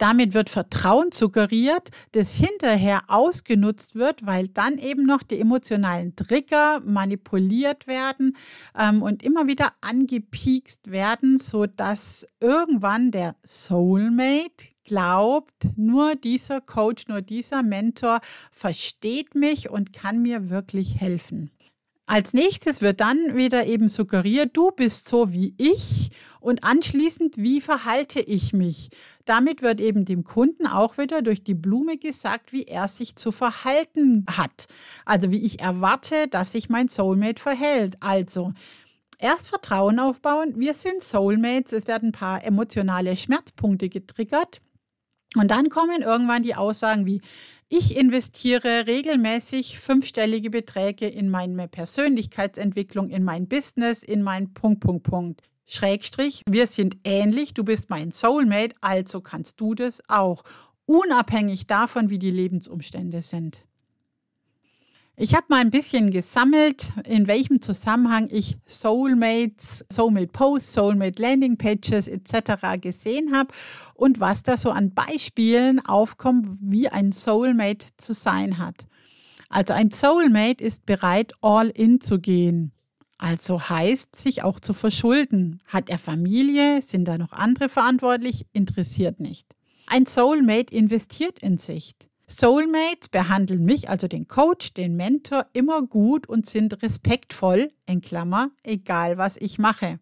Damit 0.01 0.33
wird 0.33 0.49
Vertrauen 0.49 1.11
suggeriert, 1.11 1.91
das 2.13 2.33
hinterher 2.33 3.01
ausgenutzt 3.07 3.93
wird, 3.93 4.25
weil 4.25 4.47
dann 4.47 4.79
eben 4.79 5.05
noch 5.05 5.21
die 5.21 5.39
emotionalen 5.39 6.15
Trigger 6.15 6.79
manipuliert 6.83 7.85
werden 7.85 8.35
ähm, 8.75 9.03
und 9.03 9.21
immer 9.21 9.45
wieder 9.45 9.73
angepiekst 9.81 10.89
werden, 10.89 11.37
sodass 11.37 12.25
irgendwann 12.39 13.11
der 13.11 13.35
Soulmate 13.45 14.69
glaubt, 14.85 15.67
nur 15.75 16.15
dieser 16.15 16.61
Coach, 16.61 17.07
nur 17.07 17.21
dieser 17.21 17.61
Mentor 17.61 18.21
versteht 18.49 19.35
mich 19.35 19.69
und 19.69 19.93
kann 19.93 20.23
mir 20.23 20.49
wirklich 20.49 20.99
helfen. 20.99 21.51
Als 22.12 22.34
nächstes 22.34 22.82
wird 22.82 23.00
dann 23.00 23.38
wieder 23.38 23.65
eben 23.67 23.88
suggeriert, 23.88 24.50
du 24.58 24.71
bist 24.71 25.08
so 25.08 25.32
wie 25.32 25.56
ich 25.58 26.12
und 26.41 26.62
anschließend, 26.65 27.38
wie 27.38 27.62
verhalte 27.62 28.19
ich 28.19 28.52
mich? 28.52 28.89
Damit 29.24 29.62
wird 29.62 29.80
eben 29.80 30.04
dem 30.04 30.26
Kunden 30.26 30.67
auch 30.67 30.97
wieder 30.97 31.21
durch 31.21 31.41
die 31.41 31.54
Blume 31.54 31.97
gesagt, 31.97 32.52
wie 32.52 32.63
er 32.63 32.89
sich 32.89 33.15
zu 33.15 33.32
verhalten 33.32 34.26
hat. 34.30 34.67
Also 35.06 35.32
wie 35.32 35.41
ich 35.41 35.62
erwarte, 35.62 36.28
dass 36.28 36.52
sich 36.52 36.67
mein 36.67 36.89
Soulmate 36.89 37.41
verhält. 37.41 37.95
Also 38.02 38.52
erst 39.17 39.47
Vertrauen 39.47 39.97
aufbauen, 39.97 40.56
wir 40.58 40.74
sind 40.74 41.02
Soulmates, 41.02 41.71
es 41.71 41.88
werden 41.88 42.10
ein 42.10 42.12
paar 42.12 42.43
emotionale 42.43 43.15
Schmerzpunkte 43.15 43.88
getriggert. 43.88 44.60
Und 45.36 45.50
dann 45.50 45.70
kommen 45.70 46.02
irgendwann 46.02 46.44
die 46.44 46.56
Aussagen 46.56 47.06
wie, 47.06 47.22
ich 47.70 47.96
investiere 47.96 48.86
regelmäßig 48.88 49.80
fünfstellige 49.80 50.50
Beträge 50.50 51.08
in 51.08 51.30
meine 51.30 51.70
Persönlichkeitsentwicklung, 51.70 53.10
in 53.10 53.24
mein 53.24 53.48
Business, 53.48 54.04
in 54.04 54.24
mein 54.24 54.54
Punkt, 54.54 54.82
Punkt, 54.82 55.04
Punkt. 55.04 55.41
Schrägstrich, 55.65 56.44
wir 56.50 56.67
sind 56.67 56.98
ähnlich, 57.06 57.54
du 57.54 57.63
bist 57.63 57.89
mein 57.89 58.12
Soulmate, 58.12 58.76
also 58.82 59.22
kannst 59.22 59.62
du 59.62 59.74
das 59.74 60.02
auch, 60.10 60.44
unabhängig 60.86 61.65
davon, 61.65 62.10
wie 62.10 62.20
die 62.20 62.32
Lebensumstände 62.32 63.22
sind. 63.22 63.65
Ich 65.21 65.36
habe 65.36 65.45
mal 65.49 65.62
ein 65.62 65.69
bisschen 65.69 66.10
gesammelt, 66.10 66.93
in 67.05 67.27
welchem 67.27 67.62
Zusammenhang 67.62 68.27
ich 68.31 68.57
Soulmates, 68.65 69.86
Soulmate 69.93 70.31
Posts, 70.31 70.73
Soulmate 70.73 71.21
Landing 71.21 71.57
Pages 71.57 72.07
etc. 72.07 72.81
gesehen 72.81 73.31
habe 73.31 73.53
und 73.93 74.19
was 74.19 74.41
da 74.41 74.57
so 74.57 74.71
an 74.71 74.95
Beispielen 74.95 75.79
aufkommt, 75.79 76.57
wie 76.60 76.89
ein 76.89 77.12
Soulmate 77.12 77.86
zu 77.97 78.15
sein 78.15 78.57
hat. 78.57 78.88
Also 79.47 79.75
ein 79.75 79.91
Soulmate 79.91 80.63
ist 80.63 80.88
bereit, 80.88 81.34
all 81.41 81.69
in 81.69 82.01
zu 82.01 82.17
gehen. 82.17 82.71
Also 83.19 83.69
heißt, 83.69 84.15
sich 84.15 84.43
auch 84.43 84.60
zu 84.60 84.73
verschulden. 84.73 85.62
Hat 85.67 85.91
er 85.91 85.99
Familie? 85.99 86.81
Sind 86.81 87.05
da 87.05 87.19
noch 87.19 87.31
andere 87.31 87.69
verantwortlich? 87.69 88.47
Interessiert 88.53 89.19
nicht. 89.19 89.45
Ein 89.86 90.07
Soulmate 90.07 90.73
investiert 90.73 91.38
in 91.38 91.60
sich. 91.60 91.93
Soulmates 92.32 93.10
behandeln 93.10 93.65
mich, 93.65 93.89
also 93.89 94.08
den 94.08 94.28
Coach, 94.28 94.74
den 94.74 94.96
Mentor, 94.96 95.48
immer 95.54 95.82
gut 95.82 96.28
und 96.30 96.46
sind 96.46 96.82
respektvoll, 96.82 97.72
in 97.86 98.00
Klammer, 98.02 98.52
egal 98.63 99.17
was 99.17 99.36
ich 99.38 99.60
mache. 99.60 100.00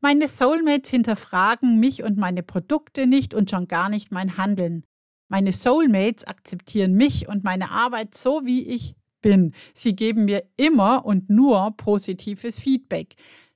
Meine 0.00 0.28
Soulmates 0.28 0.90
hinterfragen 0.90 1.78
mich 1.78 2.02
und 2.02 2.18
meine 2.18 2.42
Produkte 2.42 3.06
nicht 3.06 3.34
und 3.34 3.50
schon 3.50 3.68
gar 3.68 3.88
nicht 3.88 4.10
mein 4.10 4.36
Handeln. 4.36 4.84
Meine 5.28 5.52
Soulmates 5.52 6.26
akzeptieren 6.26 6.92
mich 6.94 7.28
und 7.28 7.44
meine 7.44 7.70
Arbeit 7.70 8.16
so, 8.16 8.44
wie 8.44 8.66
ich 8.66 8.96
bin. 9.22 9.54
Sie 9.72 9.96
geben 9.96 10.26
mir 10.26 10.44
immer 10.56 11.06
und 11.06 11.30
nur 11.30 11.74
positives 11.76 12.58
Feedback. 12.58 13.14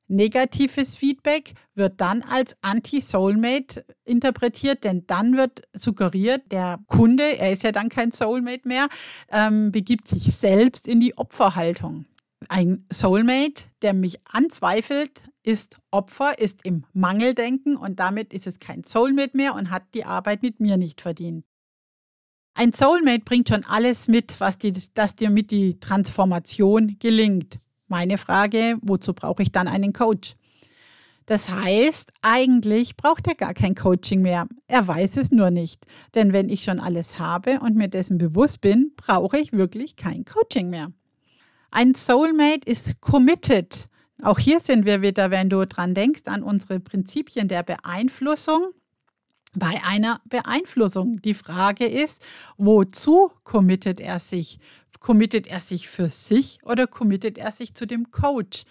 Negatives 0.09 0.97
Feedback 0.97 1.53
wird 1.75 2.01
dann 2.01 2.23
als 2.23 2.57
Anti-Soulmate 2.63 3.85
interpretiert, 4.05 4.85
denn 4.85 5.07
dann 5.07 5.37
wird 5.37 5.63
suggeriert, 5.75 6.51
der 6.51 6.81
Kunde, 6.87 7.39
er 7.39 7.53
ist 7.53 7.63
ja 7.63 7.73
dann 7.73 7.91
kein 7.91 8.11
Soulmate 8.11 8.67
mehr, 8.67 8.89
ähm, 9.31 9.71
begibt 9.71 10.09
sich 10.09 10.35
selbst 10.35 10.89
in 10.89 10.99
die 10.99 11.17
Opferhaltung. 11.17 12.07
Ein 12.49 12.87
Soulmate, 12.91 13.65
der 13.83 13.93
mich 13.93 14.19
anzweifelt, 14.25 15.23
ist 15.43 15.79
Opfer, 15.91 16.39
ist 16.39 16.65
im 16.65 16.85
Mangeldenken 16.93 17.77
und 17.77 18.01
damit 18.01 18.33
ist 18.33 18.47
es 18.47 18.59
kein 18.59 18.85
Soulmate 18.85 19.37
mehr 19.37 19.55
und 19.55 19.71
hat 19.71 19.83
die 19.95 20.05
Arbeit 20.05 20.43
mit 20.43 20.61
mir 20.61 20.77
nicht 20.77 21.01
verdient. 21.01 21.45
Ein 22.55 22.73
Soulmate 22.73 23.21
bringt 23.25 23.49
schon 23.49 23.65
alles 23.65 24.09
mit, 24.09 24.41
was 24.41 24.59
die, 24.59 24.73
dass 24.95 25.15
dir 25.15 25.31
mit 25.31 25.51
die 25.51 25.79
Transformation 25.79 26.97
gelingt. 26.99 27.61
Meine 27.89 28.19
Frage, 28.19 28.77
wozu 28.83 29.15
brauche 29.15 29.43
ich 29.43 29.51
dann 29.51 29.67
einen 29.67 29.93
Coach? 29.93 30.35
Das 31.29 31.51
heißt, 31.51 32.11
eigentlich 32.23 32.97
braucht 32.97 33.27
er 33.27 33.35
gar 33.35 33.53
kein 33.53 33.75
Coaching 33.75 34.23
mehr. 34.23 34.47
Er 34.67 34.89
weiß 34.89 35.19
es 35.19 35.31
nur 35.31 35.51
nicht. 35.51 35.85
Denn 36.15 36.33
wenn 36.33 36.49
ich 36.49 36.65
schon 36.65 36.81
alles 36.81 37.19
habe 37.19 37.61
und 37.61 37.77
mir 37.77 37.89
dessen 37.89 38.17
bewusst 38.17 38.63
bin, 38.63 38.93
brauche 38.97 39.39
ich 39.39 39.53
wirklich 39.53 39.97
kein 39.97 40.25
Coaching 40.25 40.71
mehr. 40.71 40.91
Ein 41.71 41.95
Soulmate 41.95 42.67
ist 42.67 43.01
committed. 43.03 43.89
Auch 44.23 44.39
hier 44.39 44.59
sind 44.61 44.87
wir 44.87 45.03
wieder, 45.03 45.31
wenn 45.31 45.51
du 45.51 45.67
dran 45.67 45.95
denkst, 45.95 46.23
an 46.27 46.43
unsere 46.43 46.81
Prinzipien 46.81 47.47
der 47.47 47.63
Beeinflussung. 47.63 48.71
Bei 49.55 49.81
einer 49.85 50.23
Beeinflussung. 50.25 51.21
Die 51.21 51.35
Frage 51.35 51.87
ist, 51.87 52.27
wozu 52.57 53.33
committet 53.45 54.01
er 54.01 54.19
sich? 54.21 54.59
Committet 55.01 55.47
er 55.47 55.61
sich 55.61 55.89
für 55.89 56.11
sich 56.11 56.59
oder 56.65 56.87
committet 56.87 57.39
er 57.39 57.53
sich 57.53 57.75
zu 57.75 57.87
dem 57.87 58.11
Coach? 58.11 58.65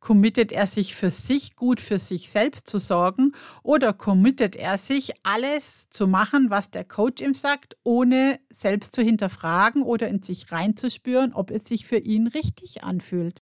Committet 0.00 0.50
er 0.50 0.66
sich 0.66 0.96
für 0.96 1.12
sich 1.12 1.54
gut 1.54 1.80
für 1.80 2.00
sich 2.00 2.28
selbst 2.30 2.68
zu 2.68 2.78
sorgen 2.78 3.32
oder 3.62 3.92
committet 3.92 4.56
er 4.56 4.76
sich 4.76 5.12
alles 5.22 5.88
zu 5.90 6.08
machen, 6.08 6.50
was 6.50 6.70
der 6.70 6.84
Coach 6.84 7.22
ihm 7.22 7.34
sagt, 7.34 7.76
ohne 7.84 8.40
selbst 8.50 8.96
zu 8.96 9.02
hinterfragen 9.02 9.82
oder 9.82 10.08
in 10.08 10.20
sich 10.20 10.50
reinzuspüren, 10.50 11.32
ob 11.32 11.52
es 11.52 11.68
sich 11.68 11.86
für 11.86 11.98
ihn 11.98 12.26
richtig 12.26 12.82
anfühlt? 12.82 13.42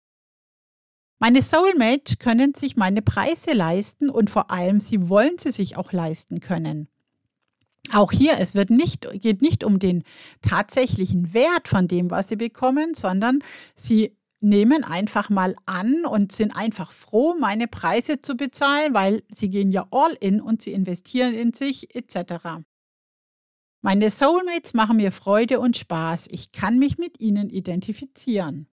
Meine 1.19 1.43
Soulmates 1.43 2.19
können 2.19 2.55
sich 2.55 2.77
meine 2.77 3.03
Preise 3.03 3.53
leisten 3.55 4.11
und 4.11 4.31
vor 4.31 4.51
allem 4.51 4.81
sie 4.81 5.09
wollen 5.09 5.39
sie 5.39 5.53
sich 5.53 5.77
auch 5.77 5.93
leisten 5.93 6.41
können. 6.41 6.89
Auch 7.93 8.13
hier, 8.13 8.39
es 8.39 8.55
wird 8.55 8.71
nicht, 8.71 9.07
geht 9.21 9.43
nicht 9.43 9.65
um 9.65 9.79
den 9.79 10.03
tatsächlichen 10.43 11.35
Wert 11.35 11.69
von 11.69 11.89
dem, 11.89 12.11
was 12.11 12.29
sie 12.29 12.37
bekommen, 12.37 12.95
sondern 12.95 13.41
sie 13.75 14.17
nehmen 14.41 14.85
einfach 14.85 15.31
mal 15.31 15.57
an 15.67 16.05
und 16.05 16.33
sind 16.33 16.55
einfach 16.55 16.93
froh, 16.93 17.35
meine 17.39 17.69
Preise 17.69 18.21
zu 18.21 18.37
bezahlen, 18.37 18.95
weil 18.95 19.23
sie 19.35 19.49
gehen 19.49 19.73
ja 19.73 19.87
all 19.91 20.13
in 20.21 20.41
und 20.41 20.63
sie 20.63 20.73
investieren 20.73 21.35
in 21.35 21.53
sich 21.53 21.95
etc. 21.95 22.65
Meine 23.83 24.11
Soulmates 24.11 24.75
machen 24.75 24.97
mir 24.97 25.13
Freude 25.13 25.61
und 25.61 25.77
Spaß. 25.77 26.29
Ich 26.31 26.53
kann 26.53 26.79
mich 26.79 26.99
mit 26.99 27.21
ihnen 27.21 27.51
identifizieren. 27.51 28.67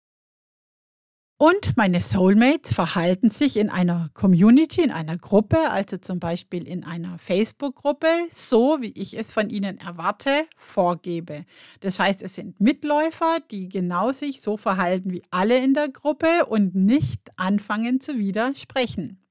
Und 1.42 1.76
meine 1.76 2.00
Soulmates 2.00 2.72
verhalten 2.72 3.28
sich 3.28 3.57
in 3.57 3.68
einer 3.68 4.11
Community, 4.14 4.81
in 4.81 4.92
einer 4.92 5.16
Gruppe, 5.16 5.72
also 5.72 5.96
zum 5.96 6.20
Beispiel 6.20 6.68
in 6.68 6.85
einer 6.85 7.18
Facebook-Gruppe, 7.18 8.07
so 8.31 8.76
wie 8.81 8.92
ich 8.94 9.18
es 9.18 9.33
von 9.33 9.50
ihnen 9.50 9.76
erwarte, 9.78 10.31
vorgebe. 10.57 11.44
Das 11.81 11.98
heißt, 11.98 12.22
es 12.22 12.37
sind 12.37 12.61
Mitläufer, 12.61 13.38
die 13.50 13.68
genau 13.68 14.12
sich 14.12 14.40
so 14.40 14.57
verhalten 14.57 15.12
wie 15.12 15.24
alle 15.33 15.59
in 15.59 15.74
der 15.74 15.88
Gruppe 15.88 16.46
und 16.48 16.76
nicht 16.76 17.33
anfangen 17.35 18.00
zu 18.00 18.20
widersprechen. 18.20 19.21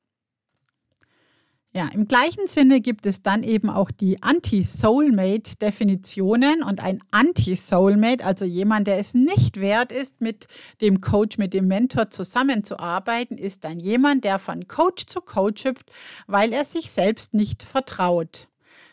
Ja, 1.73 1.88
im 1.93 2.05
gleichen 2.05 2.47
Sinne 2.47 2.81
gibt 2.81 3.05
es 3.05 3.23
dann 3.23 3.43
eben 3.43 3.69
auch 3.69 3.91
die 3.91 4.21
Anti-Soulmate-Definitionen 4.21 6.63
und 6.63 6.84
ein 6.84 7.01
Anti-Soulmate, 7.12 8.25
also 8.25 8.43
jemand, 8.43 8.88
der 8.88 8.99
es 8.99 9.13
nicht 9.13 9.62
wert 9.62 9.93
ist, 9.93 10.19
mit 10.19 10.47
dem 10.81 10.99
Coach, 10.99 11.38
mit 11.38 11.53
dem 11.53 11.67
Mentor 11.67 12.10
zusammenzuarbeiten, 12.10 13.38
ist 13.38 13.63
dann 13.63 13.79
jemand, 13.79 14.25
der 14.25 14.38
von 14.38 14.67
Coach 14.67 15.05
zu 15.05 15.21
Coach 15.21 15.63
hüpft, 15.63 15.89
weil 16.27 16.51
er 16.51 16.65
sich 16.65 16.91
selbst 16.91 17.34
nicht 17.34 17.63
vertraut. 17.63 18.49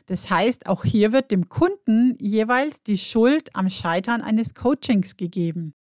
Das 0.06 0.30
heißt, 0.30 0.68
auch 0.68 0.84
hier 0.84 1.10
wird 1.10 1.32
dem 1.32 1.48
Kunden 1.48 2.16
jeweils 2.20 2.80
die 2.84 2.98
Schuld 2.98 3.56
am 3.56 3.70
Scheitern 3.70 4.22
eines 4.22 4.54
Coachings 4.54 5.16
gegeben. 5.16 5.74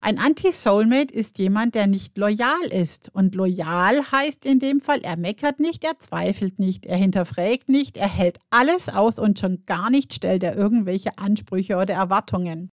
Ein 0.00 0.18
Anti-Soulmate 0.18 1.12
ist 1.12 1.38
jemand, 1.38 1.74
der 1.74 1.86
nicht 1.86 2.16
loyal 2.16 2.66
ist. 2.70 3.10
Und 3.12 3.34
loyal 3.34 4.10
heißt 4.12 4.44
in 4.46 4.60
dem 4.60 4.80
Fall, 4.80 5.00
er 5.02 5.16
meckert 5.16 5.58
nicht, 5.58 5.84
er 5.84 5.98
zweifelt 5.98 6.58
nicht, 6.58 6.86
er 6.86 6.96
hinterfragt 6.96 7.68
nicht, 7.68 7.96
er 7.96 8.08
hält 8.08 8.38
alles 8.50 8.88
aus 8.88 9.18
und 9.18 9.38
schon 9.38 9.64
gar 9.66 9.90
nicht 9.90 10.14
stellt 10.14 10.44
er 10.44 10.56
irgendwelche 10.56 11.18
Ansprüche 11.18 11.76
oder 11.76 11.94
Erwartungen. 11.94 12.70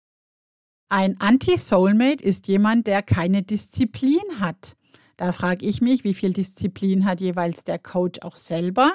Ein 0.88 1.20
Anti-Soulmate 1.20 2.24
ist 2.24 2.48
jemand, 2.48 2.88
der 2.88 3.02
keine 3.02 3.44
Disziplin 3.44 4.40
hat. 4.40 4.74
Da 5.16 5.30
frage 5.32 5.64
ich 5.66 5.80
mich, 5.80 6.02
wie 6.02 6.14
viel 6.14 6.32
Disziplin 6.32 7.04
hat 7.04 7.20
jeweils 7.20 7.62
der 7.62 7.78
Coach 7.78 8.20
auch 8.22 8.36
selber 8.36 8.94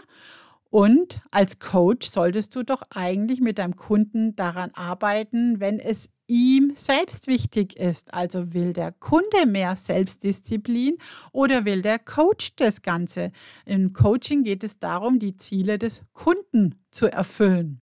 und 0.75 1.21
als 1.31 1.59
Coach 1.59 2.05
solltest 2.05 2.53
du 2.53 2.63
doch 2.63 2.81
eigentlich 2.89 3.39
mit 3.39 3.59
deinem 3.59 3.77
Kunden 3.77 4.35
daran 4.35 4.71
arbeiten, 4.73 5.61
wenn 5.61 5.79
es 5.79 6.09
ihm 6.27 6.73
selbst 6.75 7.27
wichtig 7.27 7.79
ist. 7.79 8.13
Also 8.13 8.53
will 8.53 8.73
der 8.73 8.91
Kunde 8.91 9.45
mehr 9.45 9.77
Selbstdisziplin 9.77 10.97
oder 11.31 11.63
will 11.63 11.81
der 11.81 11.97
Coach 11.97 12.57
das 12.57 12.81
Ganze? 12.81 13.31
Im 13.65 13.93
Coaching 13.93 14.43
geht 14.43 14.65
es 14.65 14.77
darum, 14.77 15.17
die 15.17 15.37
Ziele 15.37 15.79
des 15.79 16.01
Kunden 16.11 16.75
zu 16.91 17.09
erfüllen. 17.09 17.79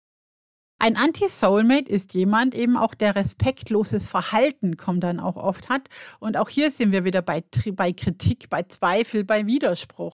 Ein 0.79 0.95
Anti-Soulmate 0.95 1.89
ist 1.89 2.15
jemand 2.15 2.55
eben 2.55 2.77
auch, 2.77 2.95
der 2.95 3.17
respektloses 3.17 4.07
Verhalten 4.07 4.77
kommt 4.77 5.03
dann 5.03 5.19
auch 5.19 5.35
oft 5.35 5.69
hat. 5.69 5.89
Und 6.21 6.37
auch 6.37 6.51
hier 6.51 6.71
sind 6.71 6.93
wir 6.93 7.05
wieder 7.05 7.23
bei, 7.23 7.43
bei 7.73 7.93
Kritik, 7.93 8.49
bei 8.49 8.63
Zweifel, 8.63 9.25
bei 9.25 9.45
Widerspruch. 9.45 10.13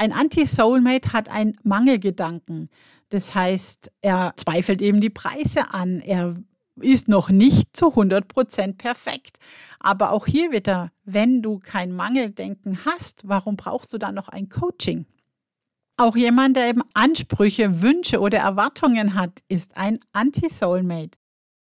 Ein 0.00 0.12
Anti-Soulmate 0.12 1.12
hat 1.12 1.28
einen 1.28 1.58
Mangelgedanken. 1.62 2.70
Das 3.10 3.34
heißt, 3.34 3.92
er 4.00 4.32
zweifelt 4.36 4.80
eben 4.80 5.02
die 5.02 5.10
Preise 5.10 5.74
an. 5.74 6.00
Er 6.00 6.36
ist 6.80 7.06
noch 7.08 7.28
nicht 7.28 7.76
zu 7.76 7.90
100 7.90 8.26
Prozent 8.26 8.78
perfekt. 8.78 9.36
Aber 9.78 10.12
auch 10.12 10.26
hier 10.26 10.52
wieder, 10.52 10.90
wenn 11.04 11.42
du 11.42 11.58
kein 11.58 11.92
Mangeldenken 11.92 12.86
hast, 12.86 13.28
warum 13.28 13.58
brauchst 13.58 13.92
du 13.92 13.98
dann 13.98 14.14
noch 14.14 14.30
ein 14.30 14.48
Coaching? 14.48 15.04
Auch 15.98 16.16
jemand, 16.16 16.56
der 16.56 16.70
eben 16.70 16.82
Ansprüche, 16.94 17.82
Wünsche 17.82 18.20
oder 18.20 18.38
Erwartungen 18.38 19.14
hat, 19.14 19.42
ist 19.48 19.76
ein 19.76 20.00
Anti-Soulmate. 20.14 21.18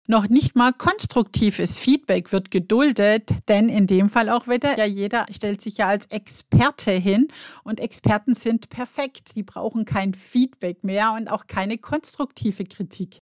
Noch 0.07 0.29
nicht 0.29 0.55
mal 0.55 0.71
konstruktives 0.71 1.75
Feedback 1.75 2.31
wird 2.31 2.51
geduldet, 2.51 3.27
denn 3.47 3.69
in 3.69 3.87
dem 3.87 4.09
Fall 4.09 4.29
auch 4.29 4.47
wieder, 4.47 4.77
ja, 4.77 4.85
jeder 4.85 5.25
stellt 5.31 5.61
sich 5.61 5.77
ja 5.77 5.87
als 5.87 6.05
Experte 6.07 6.91
hin 6.91 7.27
und 7.63 7.79
Experten 7.79 8.35
sind 8.35 8.69
perfekt. 8.69 9.35
Die 9.35 9.41
brauchen 9.41 9.83
kein 9.83 10.13
Feedback 10.13 10.83
mehr 10.83 11.13
und 11.13 11.27
auch 11.31 11.47
keine 11.47 11.79
konstruktive 11.79 12.65
Kritik. 12.65 13.24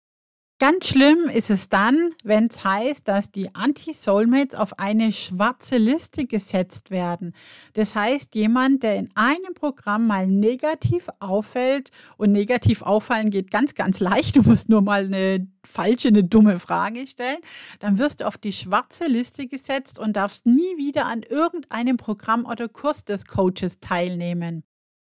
Ganz 0.62 0.90
schlimm 0.90 1.28
ist 1.28 1.50
es 1.50 1.70
dann, 1.70 2.14
wenn 2.22 2.46
es 2.46 2.62
heißt, 2.62 3.08
dass 3.08 3.32
die 3.32 3.52
Anti-Soulmates 3.52 4.56
auf 4.56 4.78
eine 4.78 5.10
schwarze 5.12 5.76
Liste 5.76 6.24
gesetzt 6.24 6.92
werden. 6.92 7.32
Das 7.72 7.96
heißt, 7.96 8.36
jemand, 8.36 8.84
der 8.84 8.94
in 8.94 9.10
einem 9.16 9.54
Programm 9.54 10.06
mal 10.06 10.28
negativ 10.28 11.08
auffällt 11.18 11.90
und 12.16 12.30
negativ 12.30 12.82
auffallen 12.82 13.30
geht 13.30 13.50
ganz, 13.50 13.74
ganz 13.74 13.98
leicht, 13.98 14.36
du 14.36 14.42
musst 14.42 14.68
nur 14.68 14.82
mal 14.82 15.06
eine 15.06 15.48
falsche, 15.64 16.06
eine 16.06 16.22
dumme 16.22 16.60
Frage 16.60 17.08
stellen, 17.08 17.40
dann 17.80 17.98
wirst 17.98 18.20
du 18.20 18.28
auf 18.28 18.38
die 18.38 18.52
schwarze 18.52 19.08
Liste 19.08 19.48
gesetzt 19.48 19.98
und 19.98 20.14
darfst 20.14 20.46
nie 20.46 20.76
wieder 20.76 21.06
an 21.06 21.24
irgendeinem 21.24 21.96
Programm 21.96 22.46
oder 22.46 22.68
Kurs 22.68 23.04
des 23.04 23.26
Coaches 23.26 23.80
teilnehmen. 23.80 24.62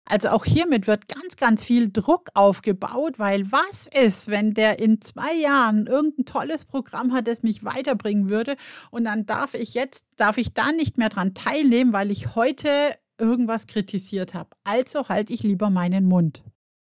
Also 0.06 0.28
auch 0.28 0.44
hiermit 0.44 0.86
wird 0.86 1.08
ganz, 1.08 1.36
ganz 1.36 1.64
viel 1.64 1.90
Druck 1.90 2.28
aufgebaut, 2.34 3.18
weil 3.18 3.50
was 3.50 3.86
ist, 3.86 4.28
wenn 4.28 4.52
der 4.52 4.78
in 4.78 5.00
zwei 5.00 5.34
Jahren 5.34 5.86
irgendein 5.86 6.26
tolles 6.26 6.66
Programm 6.66 7.12
hat, 7.12 7.26
das 7.26 7.42
mich 7.42 7.64
weiterbringen 7.64 8.28
würde 8.28 8.56
und 8.90 9.04
dann 9.04 9.24
darf 9.24 9.54
ich 9.54 9.72
jetzt, 9.72 10.06
darf 10.16 10.36
ich 10.36 10.52
da 10.52 10.72
nicht 10.72 10.98
mehr 10.98 11.08
dran 11.08 11.32
teilnehmen, 11.32 11.92
weil 11.92 12.10
ich 12.10 12.34
heute 12.34 12.68
irgendwas 13.18 13.66
kritisiert 13.66 14.34
habe. 14.34 14.50
Also 14.64 15.08
halte 15.08 15.32
ich 15.32 15.42
lieber 15.42 15.70
meinen 15.70 16.06
Mund. 16.06 16.42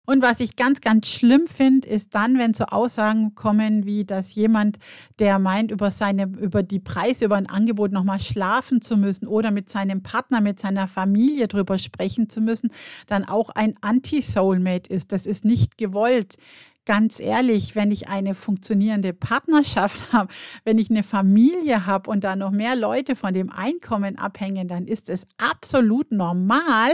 Und 0.09 0.23
was 0.23 0.41
ich 0.41 0.57
ganz, 0.57 0.81
ganz 0.81 1.07
schlimm 1.07 1.47
finde, 1.47 1.87
ist 1.87 2.15
dann, 2.15 2.39
wenn 2.39 2.55
so 2.55 2.65
Aussagen 2.65 3.35
kommen, 3.35 3.85
wie 3.85 4.07
dass 4.07 4.35
jemand, 4.35 4.79
der 5.19 5.39
meint, 5.39 5.71
über 5.71 5.91
seine, 5.91 6.23
über 6.23 6.63
die 6.63 6.79
Preise, 6.79 7.27
über 7.27 7.37
ein 7.37 7.47
Angebot 7.47 7.93
nochmal 7.93 8.19
schlafen 8.19 8.81
zu 8.81 8.97
müssen 8.97 9.27
oder 9.27 9.51
mit 9.51 9.69
seinem 9.69 10.03
Partner, 10.03 10.41
mit 10.41 10.61
seiner 10.61 10.89
Familie 10.89 11.47
drüber 11.47 11.79
sprechen 11.79 12.31
zu 12.31 12.41
müssen, 12.41 12.71
dann 13.07 13.27
auch 13.27 13.51
ein 13.51 13.75
Anti-Soulmate 13.83 14.89
ist. 14.89 15.13
Das 15.13 15.27
ist 15.27 15.45
nicht 15.45 15.77
gewollt 15.77 16.39
ganz 16.89 17.21
ehrlich, 17.21 17.77
wenn 17.77 17.91
ich 17.91 18.09
eine 18.09 18.35
funktionierende 18.35 19.13
Partnerschaft 19.13 20.01
habe, 20.13 20.33
wenn 20.65 20.79
ich 20.79 20.89
eine 20.89 21.03
Familie 21.03 21.85
habe 21.85 22.11
und 22.11 22.25
da 22.25 22.35
noch 22.35 22.51
mehr 22.51 22.77
Leute 22.77 23.15
von 23.15 23.35
dem 23.35 23.51
Einkommen 23.51 24.19
abhängen, 24.19 24.69
dann 24.69 24.87
ist 24.87 25.11
es 25.11 25.27
absolut 25.37 26.11
normal, 26.11 26.93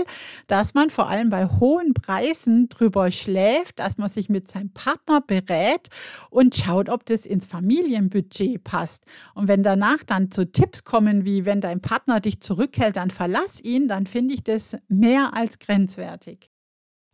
dass 0.48 0.74
man 0.74 0.90
vor 0.90 1.08
allem 1.08 1.30
bei 1.30 1.46
hohen 1.46 1.94
Preisen 1.94 2.68
drüber 2.68 3.12
schläft, 3.12 3.78
dass 3.78 3.96
man 3.96 4.08
sich 4.08 4.28
mit 4.28 4.50
seinem 4.50 4.72
Partner 4.72 5.20
berät 5.20 5.90
und 6.28 6.56
schaut, 6.56 6.88
ob 6.88 7.06
das 7.06 7.24
ins 7.24 7.46
Familienbudget 7.46 8.64
passt. 8.64 9.04
Und 9.34 9.46
wenn 9.46 9.62
danach 9.62 10.02
dann 10.04 10.32
zu 10.32 10.50
Tipps 10.50 10.82
kommen, 10.82 11.24
wie 11.24 11.44
wenn 11.44 11.60
dein 11.60 11.80
Partner 11.80 12.18
dich 12.18 12.40
zurückhält, 12.40 12.96
dann 12.96 13.12
verlass 13.12 13.62
ihn, 13.62 13.86
dann 13.86 14.06
finde 14.06 14.34
ich 14.34 14.42
das 14.42 14.76
mehr 14.88 15.34
als 15.34 15.60
grenzwertig. 15.60 16.50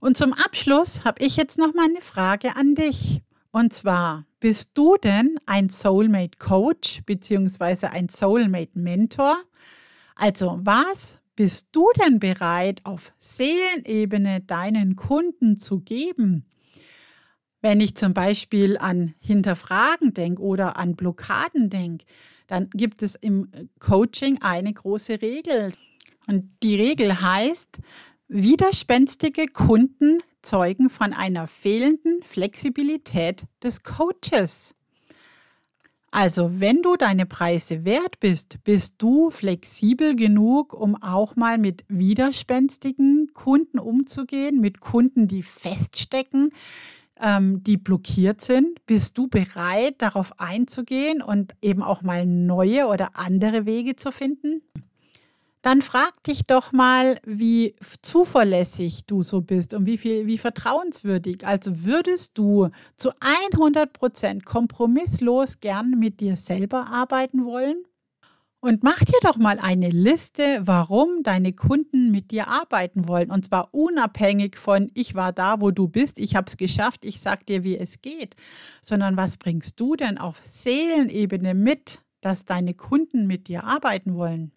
Und 0.01 0.17
zum 0.17 0.33
Abschluss 0.33 1.05
habe 1.05 1.23
ich 1.23 1.37
jetzt 1.37 1.59
noch 1.59 1.75
mal 1.75 1.85
eine 1.85 2.01
Frage 2.01 2.57
an 2.57 2.75
dich. 2.75 3.23
Und 3.53 3.75
zwar, 3.75 4.25
bist 4.41 4.71
du 4.75 4.97
denn 4.97 5.39
ein 5.45 5.69
Soulmate 5.69 6.39
Coach 6.39 7.03
bzw. 7.05 7.87
ein 7.87 8.09
Soulmate 8.09 8.79
Mentor? 8.79 9.37
Also 10.15 10.59
was 10.63 11.19
bist 11.37 11.69
du 11.73 11.87
denn 12.03 12.19
bereit 12.19 12.81
auf 12.85 13.13
Seelenebene 13.19 14.41
deinen 14.41 14.97
Kunden 14.97 15.59
zu 15.59 15.81
geben? 15.81 16.47
Wenn 17.61 17.81
ich 17.81 17.95
zum 17.95 18.15
Beispiel 18.15 18.79
an 18.79 19.15
Hinterfragen 19.21 20.15
denke 20.15 20.41
oder 20.41 20.79
an 20.79 20.97
Blockaden 20.97 21.69
denke, 21.69 22.07
dann 22.47 22.71
gibt 22.71 23.03
es 23.03 23.17
im 23.17 23.51
Coaching 23.79 24.39
eine 24.41 24.73
große 24.73 25.21
Regel. 25.21 25.73
Und 26.27 26.51
die 26.63 26.77
Regel 26.77 27.21
heißt, 27.21 27.79
Widerspenstige 28.33 29.49
Kunden 29.49 30.19
zeugen 30.41 30.89
von 30.89 31.13
einer 31.13 31.49
fehlenden 31.49 32.23
Flexibilität 32.23 33.43
des 33.61 33.83
Coaches. 33.83 34.77
Also, 36.13 36.61
wenn 36.61 36.81
du 36.81 36.95
deine 36.95 37.27
Preise 37.27 37.85
wert 37.85 38.21
bist, 38.21 38.63
bist 38.63 38.95
du 38.99 39.31
flexibel 39.31 40.15
genug, 40.15 40.75
um 40.75 40.95
auch 41.03 41.35
mal 41.35 41.59
mit 41.59 41.83
widerspenstigen 41.89 43.33
Kunden 43.35 43.81
umzugehen, 43.81 44.61
mit 44.61 44.79
Kunden, 44.79 45.27
die 45.27 45.43
feststecken, 45.43 46.51
ähm, 47.21 47.65
die 47.65 47.79
blockiert 47.79 48.43
sind. 48.43 48.87
Bist 48.87 49.19
du 49.19 49.27
bereit, 49.27 49.97
darauf 49.99 50.39
einzugehen 50.39 51.21
und 51.21 51.57
eben 51.63 51.83
auch 51.83 52.03
mal 52.03 52.27
neue 52.27 52.87
oder 52.87 53.17
andere 53.17 53.67
Wege 53.67 53.97
zu 53.97 54.13
finden? 54.13 54.63
Dann 55.63 55.83
frag 55.83 56.23
dich 56.23 56.45
doch 56.45 56.73
mal, 56.73 57.21
wie 57.25 57.77
zuverlässig 58.03 59.05
du 59.07 59.23
so 59.23 59.43
bist 59.43 59.75
und 59.75 59.87
wie 59.87 59.99
viel, 59.99 60.27
wie 60.27 60.39
vertrauenswürdig. 60.39 61.47
Also 61.47 61.85
würdest 61.85 62.39
du 62.39 62.71
zu 62.97 63.11
100 63.53 63.93
Prozent 63.93 64.47
kompromisslos 64.47 65.61
gern 65.61 65.91
mit 65.99 66.21
dir 66.21 66.37
selber 66.37 66.89
arbeiten 66.89 67.45
wollen? 67.45 67.85
Und 68.63 68.83
mach 68.83 68.99
dir 68.99 69.19
doch 69.23 69.39
mal 69.39 69.59
eine 69.59 69.89
Liste, 69.89 70.61
warum 70.65 71.23
deine 71.23 71.55
Kunden 71.55 72.11
mit 72.11 72.31
dir 72.31 72.49
arbeiten 72.49 73.09
wollen. 73.09 73.31
Und 73.31 73.47
zwar 73.47 73.73
unabhängig 73.73 74.57
von, 74.57 74.91
ich 74.93 75.15
war 75.15 75.33
da, 75.33 75.63
wo 75.63 75.71
du 75.71 75.89
bist, 75.89 76.19
ich 76.19 76.37
habe 76.37 76.47
es 76.47 76.59
geschafft, 76.59 77.07
ich 77.07 77.21
sag 77.21 77.47
dir, 77.47 77.65
wie 77.65 77.79
es 77.79 78.03
geht, 78.03 78.37
sondern 78.83 79.17
was 79.17 79.39
bringst 79.39 79.81
du 79.81 79.97
denn 79.97 80.19
auf 80.19 80.43
Seelenebene 80.45 81.55
mit, 81.55 82.03
dass 82.21 82.45
deine 82.45 82.75
Kunden 82.75 83.27
mit 83.27 83.49
dir 83.49 83.65
arbeiten 83.65 84.15
wollen? 84.15 84.53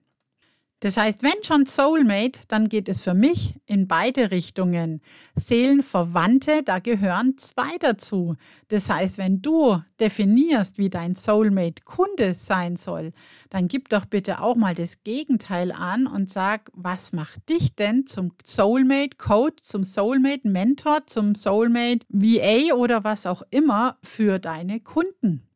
Das 0.83 0.97
heißt, 0.97 1.23
wenn 1.23 1.41
schon 1.43 1.65
Soulmate, 1.65 2.41
dann 2.49 2.67
geht 2.67 2.89
es 2.89 3.03
für 3.03 3.13
mich 3.13 3.55
in 3.65 3.87
beide 3.87 4.31
Richtungen. 4.31 4.99
Seelenverwandte, 5.33 6.61
da 6.61 6.79
gehören 6.79 7.37
zwei 7.37 7.77
dazu. 7.79 8.35
Das 8.67 8.89
heißt, 8.89 9.17
wenn 9.17 9.41
du 9.41 9.81
definierst, 10.01 10.77
wie 10.77 10.89
dein 10.89 11.15
Soulmate 11.15 11.83
Kunde 11.85 12.33
sein 12.33 12.75
soll, 12.75 13.13
dann 13.49 13.69
gib 13.69 13.87
doch 13.87 14.03
bitte 14.03 14.41
auch 14.41 14.57
mal 14.57 14.75
das 14.75 15.03
Gegenteil 15.05 15.71
an 15.71 16.05
und 16.05 16.29
sag, 16.29 16.69
was 16.73 17.13
macht 17.13 17.47
dich 17.47 17.77
denn 17.77 18.05
zum 18.05 18.33
Soulmate 18.45 19.15
Coach, 19.17 19.63
zum 19.63 19.85
Soulmate 19.85 20.49
Mentor, 20.49 21.07
zum 21.07 21.33
Soulmate 21.33 22.05
VA 22.09 22.73
oder 22.75 23.05
was 23.05 23.25
auch 23.25 23.43
immer 23.51 23.99
für 24.03 24.37
deine 24.37 24.81
Kunden? 24.81 25.47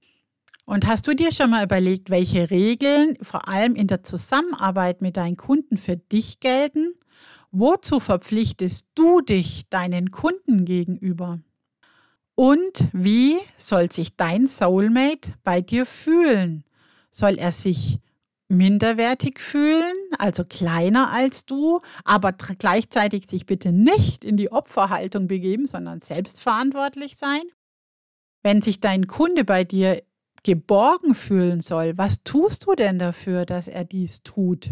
Und 0.70 0.86
hast 0.86 1.08
du 1.08 1.16
dir 1.16 1.32
schon 1.32 1.52
mal 1.52 1.64
überlegt, 1.64 2.10
welche 2.10 2.52
Regeln 2.52 3.16
vor 3.22 3.48
allem 3.48 3.74
in 3.74 3.88
der 3.88 4.04
Zusammenarbeit 4.04 5.02
mit 5.02 5.16
deinen 5.16 5.38
Kunden 5.38 5.78
für 5.78 5.96
dich 5.96 6.42
gelten? 6.42 6.94
Wozu 7.52 8.02
verpflichtest 8.02 8.86
du 8.94 9.22
dich 9.22 9.70
deinen 9.70 10.12
Kunden 10.12 10.66
gegenüber? 10.66 11.40
Und 12.36 12.90
wie 12.92 13.38
soll 13.58 13.90
sich 13.94 14.18
dein 14.18 14.48
Soulmate 14.48 15.36
bei 15.46 15.62
dir 15.62 15.86
fühlen? 15.86 16.66
Soll 17.12 17.38
er 17.40 17.54
sich 17.54 18.00
minderwertig 18.50 19.40
fühlen, 19.40 19.96
also 20.20 20.44
kleiner 20.44 21.12
als 21.14 21.46
du, 21.46 21.80
aber 22.04 22.34
gleichzeitig 22.34 23.30
sich 23.30 23.46
bitte 23.46 23.72
nicht 23.72 24.26
in 24.26 24.36
die 24.36 24.52
Opferhaltung 24.52 25.28
begeben, 25.28 25.66
sondern 25.66 26.02
selbstverantwortlich 26.02 27.16
sein? 27.16 27.44
Wenn 28.44 28.62
sich 28.62 28.82
dein 28.82 29.08
Kunde 29.08 29.46
bei 29.46 29.64
dir 29.64 30.04
geborgen 30.44 31.16
fühlen 31.16 31.62
soll, 31.62 31.98
was 31.98 32.24
tust 32.24 32.66
du 32.66 32.76
denn 32.76 33.00
dafür, 33.00 33.46
dass 33.46 33.68
er 33.68 33.84
dies 33.84 34.24
tut? 34.24 34.72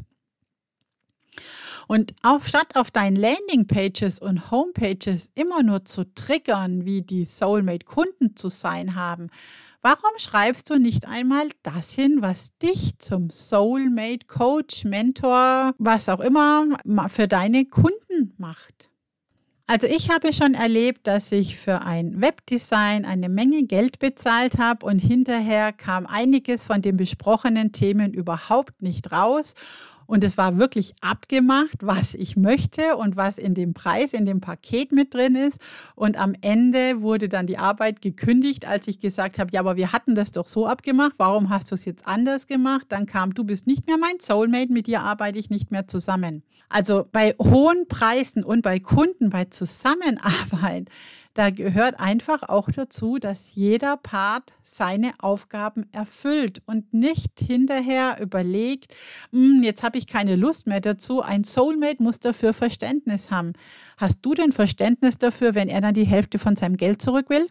Und 1.88 2.16
auf, 2.24 2.48
statt 2.48 2.76
auf 2.76 2.92
deinen 2.92 3.16
Landingpages 3.16 4.20
und 4.20 4.50
Homepages 4.52 5.32
immer 5.36 5.62
nur 5.62 5.86
zu 5.86 6.04
triggern, 6.16 6.86
wie 6.86 7.02
die 7.02 7.26
Soulmate-Kunden 7.26 8.36
zu 8.36 8.50
sein 8.50 8.96
haben, 8.96 9.30
warum 9.82 10.18
schreibst 10.18 10.70
du 10.70 10.80
nicht 10.80 11.08
einmal 11.08 11.50
das 11.62 11.92
hin, 11.92 12.18
was 12.22 12.58
dich 12.58 12.98
zum 12.98 13.30
Soulmate-Coach, 13.30 14.86
Mentor, 14.86 15.74
was 15.78 16.10
auch 16.10 16.22
immer 16.22 16.68
für 17.10 17.28
deine 17.28 17.66
Kunden 17.66 18.34
macht? 18.38 18.90
Also 19.68 19.88
ich 19.88 20.12
habe 20.12 20.32
schon 20.32 20.54
erlebt, 20.54 21.08
dass 21.08 21.32
ich 21.32 21.58
für 21.58 21.82
ein 21.82 22.22
Webdesign 22.22 23.04
eine 23.04 23.30
Menge 23.30 23.64
Geld 23.64 23.98
bezahlt 23.98 24.60
habe 24.60 24.86
und 24.86 25.00
hinterher 25.00 25.74
kam 25.74 26.06
einiges 26.06 26.64
von 26.64 26.84
den 26.84 26.98
besprochenen 26.98 27.72
Themen 27.72 28.14
überhaupt 28.14 28.84
nicht 28.84 29.12
raus. 29.12 29.56
Und 30.08 30.24
es 30.24 30.38
war 30.38 30.58
wirklich 30.58 30.94
abgemacht, 31.02 31.78
was 31.82 32.14
ich 32.14 32.38
möchte 32.38 32.98
und 32.98 33.16
was 33.16 33.38
in 33.38 33.54
dem 33.54 33.74
Preis, 33.74 34.14
in 34.14 34.26
dem 34.26 34.42
Paket 34.42 34.92
mit 34.92 35.14
drin 35.14 35.36
ist. 35.36 35.60
Und 35.96 36.18
am 36.20 36.34
Ende 36.42 37.02
wurde 37.02 37.30
dann 37.30 37.48
die 37.48 37.58
Arbeit 37.58 38.02
gekündigt, 38.02 38.68
als 38.68 38.88
ich 38.88 39.00
gesagt 39.00 39.40
habe, 39.40 39.52
ja, 39.52 39.60
aber 39.60 39.76
wir 39.76 39.92
hatten 39.92 40.16
das 40.16 40.32
doch 40.32 40.48
so 40.48 40.68
abgemacht. 40.68 41.14
Warum 41.18 41.50
hast 41.50 41.72
du 41.72 41.76
es 41.76 41.86
jetzt 41.86 42.08
anders 42.08 42.48
gemacht? 42.48 42.86
Dann 42.90 43.06
kam, 43.06 43.34
du 43.34 43.44
bist 43.44 43.68
nicht 43.68 43.88
mehr 43.88 43.98
mein 43.98 44.20
Soulmate, 44.20 44.72
mit 44.72 44.88
dir 44.88 45.02
arbeite 45.02 45.40
ich 45.40 45.50
nicht 45.50 45.72
mehr 45.72 45.88
zusammen. 45.88 46.44
Also 46.70 47.06
bei 47.12 47.36
hohen 47.40 47.88
Preisen 47.88 48.44
und 48.44 48.62
bei 48.62 48.80
Kunden, 48.80 49.30
bei 49.30 49.46
Zusammenarbeit, 49.46 50.90
da 51.36 51.50
gehört 51.50 52.00
einfach 52.00 52.44
auch 52.44 52.70
dazu, 52.72 53.18
dass 53.20 53.54
jeder 53.56 53.98
Part 53.98 54.54
seine 54.64 55.12
Aufgaben 55.20 55.86
erfüllt 55.92 56.62
und 56.66 56.94
nicht 56.94 57.40
hinterher 57.40 58.18
überlegt, 58.22 58.96
hm, 59.32 59.62
jetzt 59.62 59.84
habe 59.84 59.98
ich 59.98 60.08
keine 60.08 60.38
Lust 60.38 60.66
mehr 60.66 60.80
dazu. 60.80 61.22
Ein 61.22 61.44
Soulmate 61.44 62.02
muss 62.02 62.22
dafür 62.22 62.54
Verständnis 62.54 63.32
haben. 63.32 63.52
Hast 63.98 64.20
du 64.22 64.34
denn 64.34 64.54
Verständnis 64.54 65.18
dafür, 65.18 65.56
wenn 65.56 65.68
er 65.68 65.82
dann 65.82 65.94
die 65.94 66.08
Hälfte 66.08 66.40
von 66.40 66.56
seinem 66.56 66.78
Geld 66.78 67.02
zurück 67.02 67.30
will? 67.30 67.48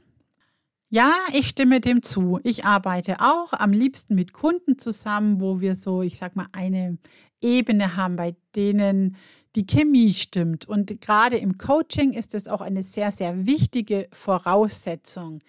Ja, 0.88 1.12
ich 1.34 1.48
stimme 1.48 1.80
dem 1.80 2.02
zu. 2.02 2.40
Ich 2.42 2.64
arbeite 2.64 3.20
auch 3.20 3.52
am 3.52 3.72
liebsten 3.72 4.14
mit 4.14 4.32
Kunden 4.32 4.78
zusammen, 4.78 5.40
wo 5.42 5.60
wir 5.60 5.76
so, 5.76 6.00
ich 6.00 6.16
sag 6.16 6.36
mal, 6.36 6.46
eine 6.52 6.96
Ebene 7.42 7.96
haben, 7.96 8.16
bei 8.16 8.34
denen 8.56 9.16
die 9.54 9.66
Chemie 9.66 10.12
stimmt. 10.12 10.66
Und 10.68 11.00
gerade 11.00 11.36
im 11.36 11.58
Coaching 11.58 12.12
ist 12.12 12.34
es 12.34 12.48
auch 12.48 12.60
eine 12.60 12.82
sehr, 12.82 13.12
sehr 13.12 13.46
wichtige 13.46 14.08
Voraussetzung. 14.12 15.40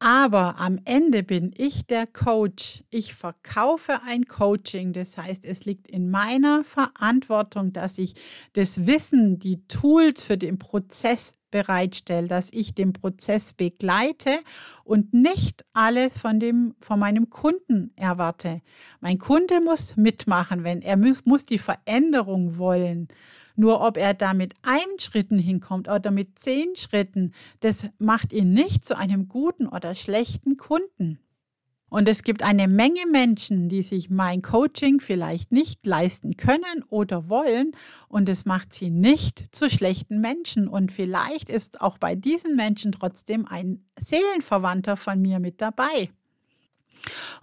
Aber 0.00 0.60
am 0.60 0.78
Ende 0.84 1.24
bin 1.24 1.52
ich 1.56 1.86
der 1.86 2.06
Coach. 2.06 2.84
Ich 2.90 3.14
verkaufe 3.14 4.00
ein 4.06 4.26
Coaching. 4.26 4.92
Das 4.92 5.18
heißt, 5.18 5.44
es 5.44 5.64
liegt 5.64 5.88
in 5.88 6.08
meiner 6.10 6.62
Verantwortung, 6.62 7.72
dass 7.72 7.98
ich 7.98 8.14
das 8.52 8.86
Wissen, 8.86 9.40
die 9.40 9.66
Tools 9.66 10.22
für 10.22 10.38
den 10.38 10.58
Prozess 10.58 11.32
bereitstelle, 11.50 12.28
dass 12.28 12.50
ich 12.52 12.74
den 12.74 12.92
Prozess 12.92 13.52
begleite 13.52 14.30
und 14.84 15.12
nicht 15.12 15.64
alles 15.72 16.18
von, 16.18 16.40
dem, 16.40 16.74
von 16.80 16.98
meinem 16.98 17.30
Kunden 17.30 17.92
erwarte. 17.96 18.60
Mein 19.00 19.18
Kunde 19.18 19.60
muss 19.60 19.96
mitmachen, 19.96 20.64
wenn 20.64 20.82
er 20.82 20.96
muss, 20.96 21.44
die 21.44 21.58
Veränderung 21.58 22.58
wollen. 22.58 23.08
Nur 23.56 23.80
ob 23.80 23.96
er 23.96 24.14
da 24.14 24.34
mit 24.34 24.54
einem 24.62 24.98
Schritten 24.98 25.38
hinkommt 25.38 25.88
oder 25.88 26.10
mit 26.10 26.38
zehn 26.38 26.76
Schritten, 26.76 27.32
das 27.60 27.88
macht 27.98 28.32
ihn 28.32 28.52
nicht 28.52 28.84
zu 28.84 28.96
einem 28.96 29.28
guten 29.28 29.66
oder 29.66 29.94
schlechten 29.94 30.56
Kunden. 30.56 31.18
Und 31.90 32.08
es 32.08 32.22
gibt 32.22 32.42
eine 32.42 32.68
Menge 32.68 33.06
Menschen, 33.10 33.68
die 33.68 33.82
sich 33.82 34.10
mein 34.10 34.42
Coaching 34.42 35.00
vielleicht 35.00 35.52
nicht 35.52 35.86
leisten 35.86 36.36
können 36.36 36.84
oder 36.90 37.28
wollen 37.28 37.72
und 38.08 38.28
es 38.28 38.44
macht 38.44 38.74
sie 38.74 38.90
nicht 38.90 39.48
zu 39.52 39.70
schlechten 39.70 40.20
Menschen. 40.20 40.68
Und 40.68 40.92
vielleicht 40.92 41.48
ist 41.48 41.80
auch 41.80 41.98
bei 41.98 42.14
diesen 42.14 42.56
Menschen 42.56 42.92
trotzdem 42.92 43.46
ein 43.46 43.84
Seelenverwandter 44.00 44.96
von 44.96 45.20
mir 45.20 45.38
mit 45.38 45.60
dabei. 45.60 46.10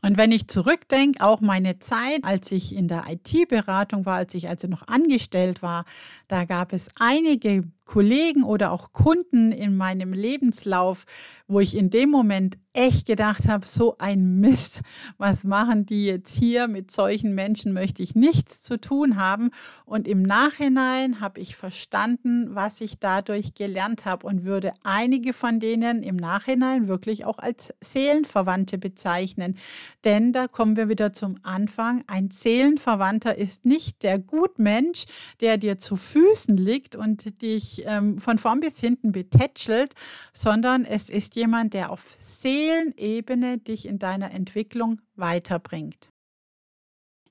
Und 0.02 0.18
wenn 0.18 0.32
ich 0.32 0.48
zurückdenke, 0.48 1.24
auch 1.24 1.42
meine 1.42 1.80
Zeit, 1.80 2.24
als 2.24 2.52
ich 2.52 2.76
in 2.76 2.88
der 2.88 3.06
IT-Beratung 3.10 4.06
war, 4.06 4.18
als 4.18 4.34
ich 4.34 4.48
also 4.48 4.68
noch 4.68 4.88
angestellt 4.88 5.62
war, 5.62 5.86
da 6.28 6.46
gab 6.46 6.74
es 6.74 6.90
einige 7.00 7.64
Kollegen 7.86 8.44
oder 8.44 8.72
auch 8.72 8.92
Kunden 8.92 9.52
in 9.52 9.78
meinem 9.78 10.12
Lebenslauf, 10.12 11.06
wo 11.48 11.60
ich 11.60 11.78
in 11.78 11.90
dem 11.90 12.10
Moment 12.10 12.58
echt 12.76 13.06
gedacht 13.06 13.48
habe, 13.48 13.66
so 13.66 13.96
ein 14.00 14.40
Mist, 14.40 14.82
was 15.18 15.44
machen 15.44 15.86
die 15.86 16.06
jetzt 16.06 16.36
hier? 16.36 16.68
Mit 16.68 16.92
solchen 16.92 17.34
Menschen 17.34 17.74
möchte 17.74 18.04
ich 18.04 18.16
nichts 18.16 18.62
zu 18.62 18.80
tun 18.80 19.16
haben. 19.16 19.52
Und 19.86 20.08
im 20.08 20.22
Nachhinein 20.22 21.22
habe 21.22 21.40
ich 21.40 21.56
verstanden, 21.56 22.54
was 22.54 22.82
ich 22.82 23.00
dadurch 23.00 23.54
gelernt 23.54 24.06
habe 24.06 24.28
und 24.28 24.44
würde 24.44 24.74
einige 24.84 25.32
von 25.34 25.60
denen 25.60 26.04
im 26.04 26.18
Nachhinein 26.18 26.88
wirklich 26.88 27.26
auch 27.26 27.38
als 27.38 27.74
Seelenverwandte 27.82 28.78
bezeichnen. 28.78 29.58
Denn 30.04 30.34
da 30.34 30.48
kommen 30.48 30.76
wir 30.76 30.90
wieder 30.90 31.14
zum 31.14 31.38
Anfang. 31.44 32.04
Ein 32.08 32.30
Seelenverwandter 32.30 33.38
ist 33.38 33.66
nicht 33.66 34.04
der 34.04 34.20
Gutmensch, 34.20 35.06
der 35.40 35.58
dir 35.58 35.78
zu 35.78 35.96
Füßen 35.96 36.58
liegt 36.58 36.96
und 36.96 37.42
dich 37.42 37.75
ähm, 37.86 38.20
von 38.20 38.38
vorn 38.38 38.60
bis 38.60 38.80
hinten 38.80 39.12
betätschelt, 39.12 39.94
sondern 40.34 40.86
es 40.86 41.10
ist 41.10 41.36
jemand, 41.36 41.74
der 41.74 41.92
auf 41.92 42.18
Seelenebene 42.22 43.58
dich 43.58 43.88
in 43.88 44.00
deiner 44.00 44.32
Entwicklung 44.32 45.02
weiterbringt. 45.16 46.10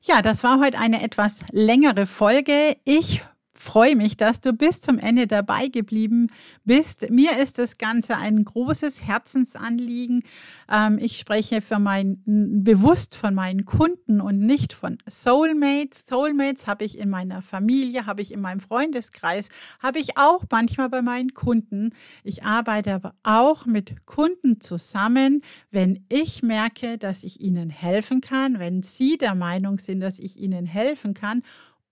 Ja, 0.02 0.20
das 0.20 0.44
war 0.44 0.60
heute 0.60 0.78
eine 0.78 1.02
etwas 1.02 1.40
längere 1.50 2.06
Folge. 2.06 2.76
Ich 2.84 3.22
freue 3.54 3.96
mich, 3.96 4.16
dass 4.16 4.40
du 4.40 4.52
bis 4.52 4.80
zum 4.80 4.98
Ende 4.98 5.26
dabei 5.26 5.68
geblieben 5.68 6.28
bist. 6.64 7.08
Mir 7.10 7.38
ist 7.38 7.58
das 7.58 7.78
Ganze 7.78 8.16
ein 8.16 8.44
großes 8.44 9.06
Herzensanliegen. 9.06 10.22
Ähm, 10.70 10.98
ich 11.00 11.18
spreche 11.18 11.62
für 11.62 11.78
mein, 11.78 12.22
bewusst 12.26 13.16
von 13.16 13.34
meinen 13.34 13.64
Kunden 13.64 14.20
und 14.20 14.40
nicht 14.40 14.72
von 14.72 14.98
Soulmates. 15.08 16.04
Soulmates 16.06 16.66
habe 16.66 16.84
ich 16.84 16.98
in 16.98 17.08
meiner 17.08 17.42
Familie, 17.42 18.06
habe 18.06 18.22
ich 18.22 18.32
in 18.32 18.40
meinem 18.40 18.60
Freundeskreis, 18.60 19.48
habe 19.80 19.98
ich 19.98 20.18
auch 20.18 20.44
manchmal 20.50 20.88
bei 20.88 21.02
meinen 21.02 21.34
Kunden. 21.34 21.90
Ich 22.24 22.44
arbeite 22.44 22.94
aber 22.94 23.14
auch 23.22 23.66
mit 23.66 24.04
Kunden 24.06 24.60
zusammen, 24.60 25.42
wenn 25.70 26.04
ich 26.08 26.42
merke, 26.42 26.98
dass 26.98 27.22
ich 27.22 27.40
ihnen 27.40 27.70
helfen 27.70 28.20
kann, 28.20 28.58
wenn 28.58 28.82
sie 28.82 29.16
der 29.16 29.34
Meinung 29.34 29.78
sind, 29.78 30.00
dass 30.00 30.18
ich 30.18 30.40
ihnen 30.40 30.66
helfen 30.66 31.14
kann 31.14 31.42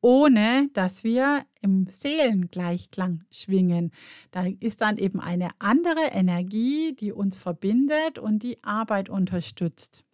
ohne 0.02 0.68
dass 0.74 1.04
wir 1.04 1.44
im 1.62 1.86
Seelengleichklang 1.88 3.24
schwingen. 3.30 3.92
Da 4.32 4.44
ist 4.60 4.82
dann 4.82 4.98
eben 4.98 5.20
eine 5.20 5.48
andere 5.60 6.10
Energie, 6.12 6.94
die 6.94 7.12
uns 7.12 7.38
verbindet 7.38 8.18
und 8.18 8.42
die 8.42 8.62
Arbeit 8.62 9.08
unterstützt. 9.08 10.04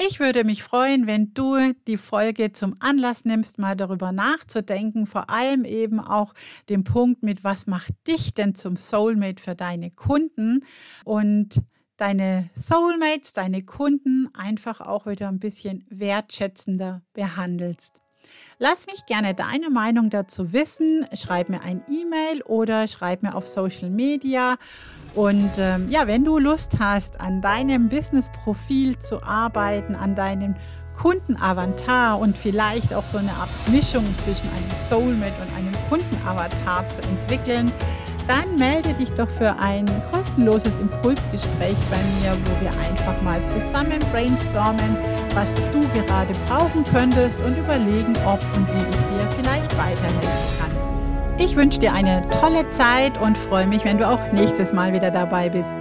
Ich 0.00 0.20
würde 0.20 0.44
mich 0.44 0.62
freuen, 0.62 1.06
wenn 1.06 1.32
du 1.34 1.72
die 1.86 1.96
Folge 1.96 2.52
zum 2.52 2.74
Anlass 2.80 3.24
nimmst, 3.24 3.58
mal 3.58 3.76
darüber 3.76 4.12
nachzudenken, 4.12 5.06
vor 5.06 5.30
allem 5.30 5.64
eben 5.64 6.00
auch 6.00 6.34
den 6.68 6.84
Punkt 6.84 7.22
mit, 7.22 7.42
was 7.42 7.66
macht 7.66 7.92
dich 8.06 8.34
denn 8.34 8.54
zum 8.54 8.76
Soulmate 8.76 9.40
für 9.40 9.54
deine 9.54 9.92
Kunden 9.92 10.64
und 11.04 11.62
deine 11.96 12.50
Soulmates, 12.56 13.32
deine 13.32 13.62
Kunden 13.62 14.28
einfach 14.34 14.80
auch 14.80 15.06
wieder 15.06 15.28
ein 15.28 15.38
bisschen 15.38 15.84
wertschätzender 15.88 17.02
behandelst. 17.12 18.03
Lass 18.58 18.86
mich 18.86 19.06
gerne 19.06 19.34
deine 19.34 19.70
Meinung 19.70 20.10
dazu 20.10 20.52
wissen. 20.52 21.06
Schreib 21.14 21.48
mir 21.48 21.62
ein 21.62 21.82
E-Mail 21.88 22.42
oder 22.42 22.86
schreib 22.86 23.22
mir 23.22 23.34
auf 23.34 23.48
Social 23.48 23.90
Media. 23.90 24.56
Und 25.14 25.52
ähm, 25.58 25.90
ja, 25.90 26.06
wenn 26.06 26.24
du 26.24 26.38
Lust 26.38 26.78
hast, 26.78 27.20
an 27.20 27.40
deinem 27.40 27.88
Business-Profil 27.88 28.98
zu 28.98 29.22
arbeiten, 29.22 29.94
an 29.94 30.14
deinem 30.14 30.56
Kundenavatar 31.00 32.18
und 32.18 32.38
vielleicht 32.38 32.94
auch 32.94 33.04
so 33.04 33.18
eine 33.18 33.32
Art 33.32 33.50
Mischung 33.68 34.04
zwischen 34.24 34.48
einem 34.48 34.78
Soulmate 34.78 35.34
und 35.42 35.56
einem 35.56 35.74
Kundenavatar 35.88 36.88
zu 36.88 37.00
entwickeln, 37.02 37.72
dann 38.26 38.56
melde 38.56 38.94
dich 38.94 39.10
doch 39.10 39.28
für 39.28 39.54
ein 39.58 39.84
kostenloses 40.10 40.72
Impulsgespräch 40.80 41.76
bei 41.90 41.98
mir, 42.20 42.36
wo 42.44 42.64
wir 42.64 42.70
einfach 42.80 43.20
mal 43.22 43.46
zusammen 43.46 43.98
brainstormen, 44.12 44.96
was 45.34 45.56
du 45.72 45.80
gerade 45.88 46.32
brauchen 46.46 46.84
könntest 46.84 47.40
und 47.42 47.56
überlegen, 47.58 48.12
ob 48.24 48.40
und 48.56 48.68
wie 48.68 48.80
ich 48.80 48.96
dir 48.96 49.28
vielleicht 49.36 49.76
weiterhelfen 49.76 50.58
kann. 50.58 50.70
Ich 51.38 51.56
wünsche 51.56 51.80
dir 51.80 51.92
eine 51.92 52.22
tolle 52.30 52.68
Zeit 52.70 53.20
und 53.20 53.36
freue 53.36 53.66
mich, 53.66 53.84
wenn 53.84 53.98
du 53.98 54.08
auch 54.08 54.20
nächstes 54.32 54.72
Mal 54.72 54.92
wieder 54.92 55.10
dabei 55.10 55.48
bist. 55.48 55.76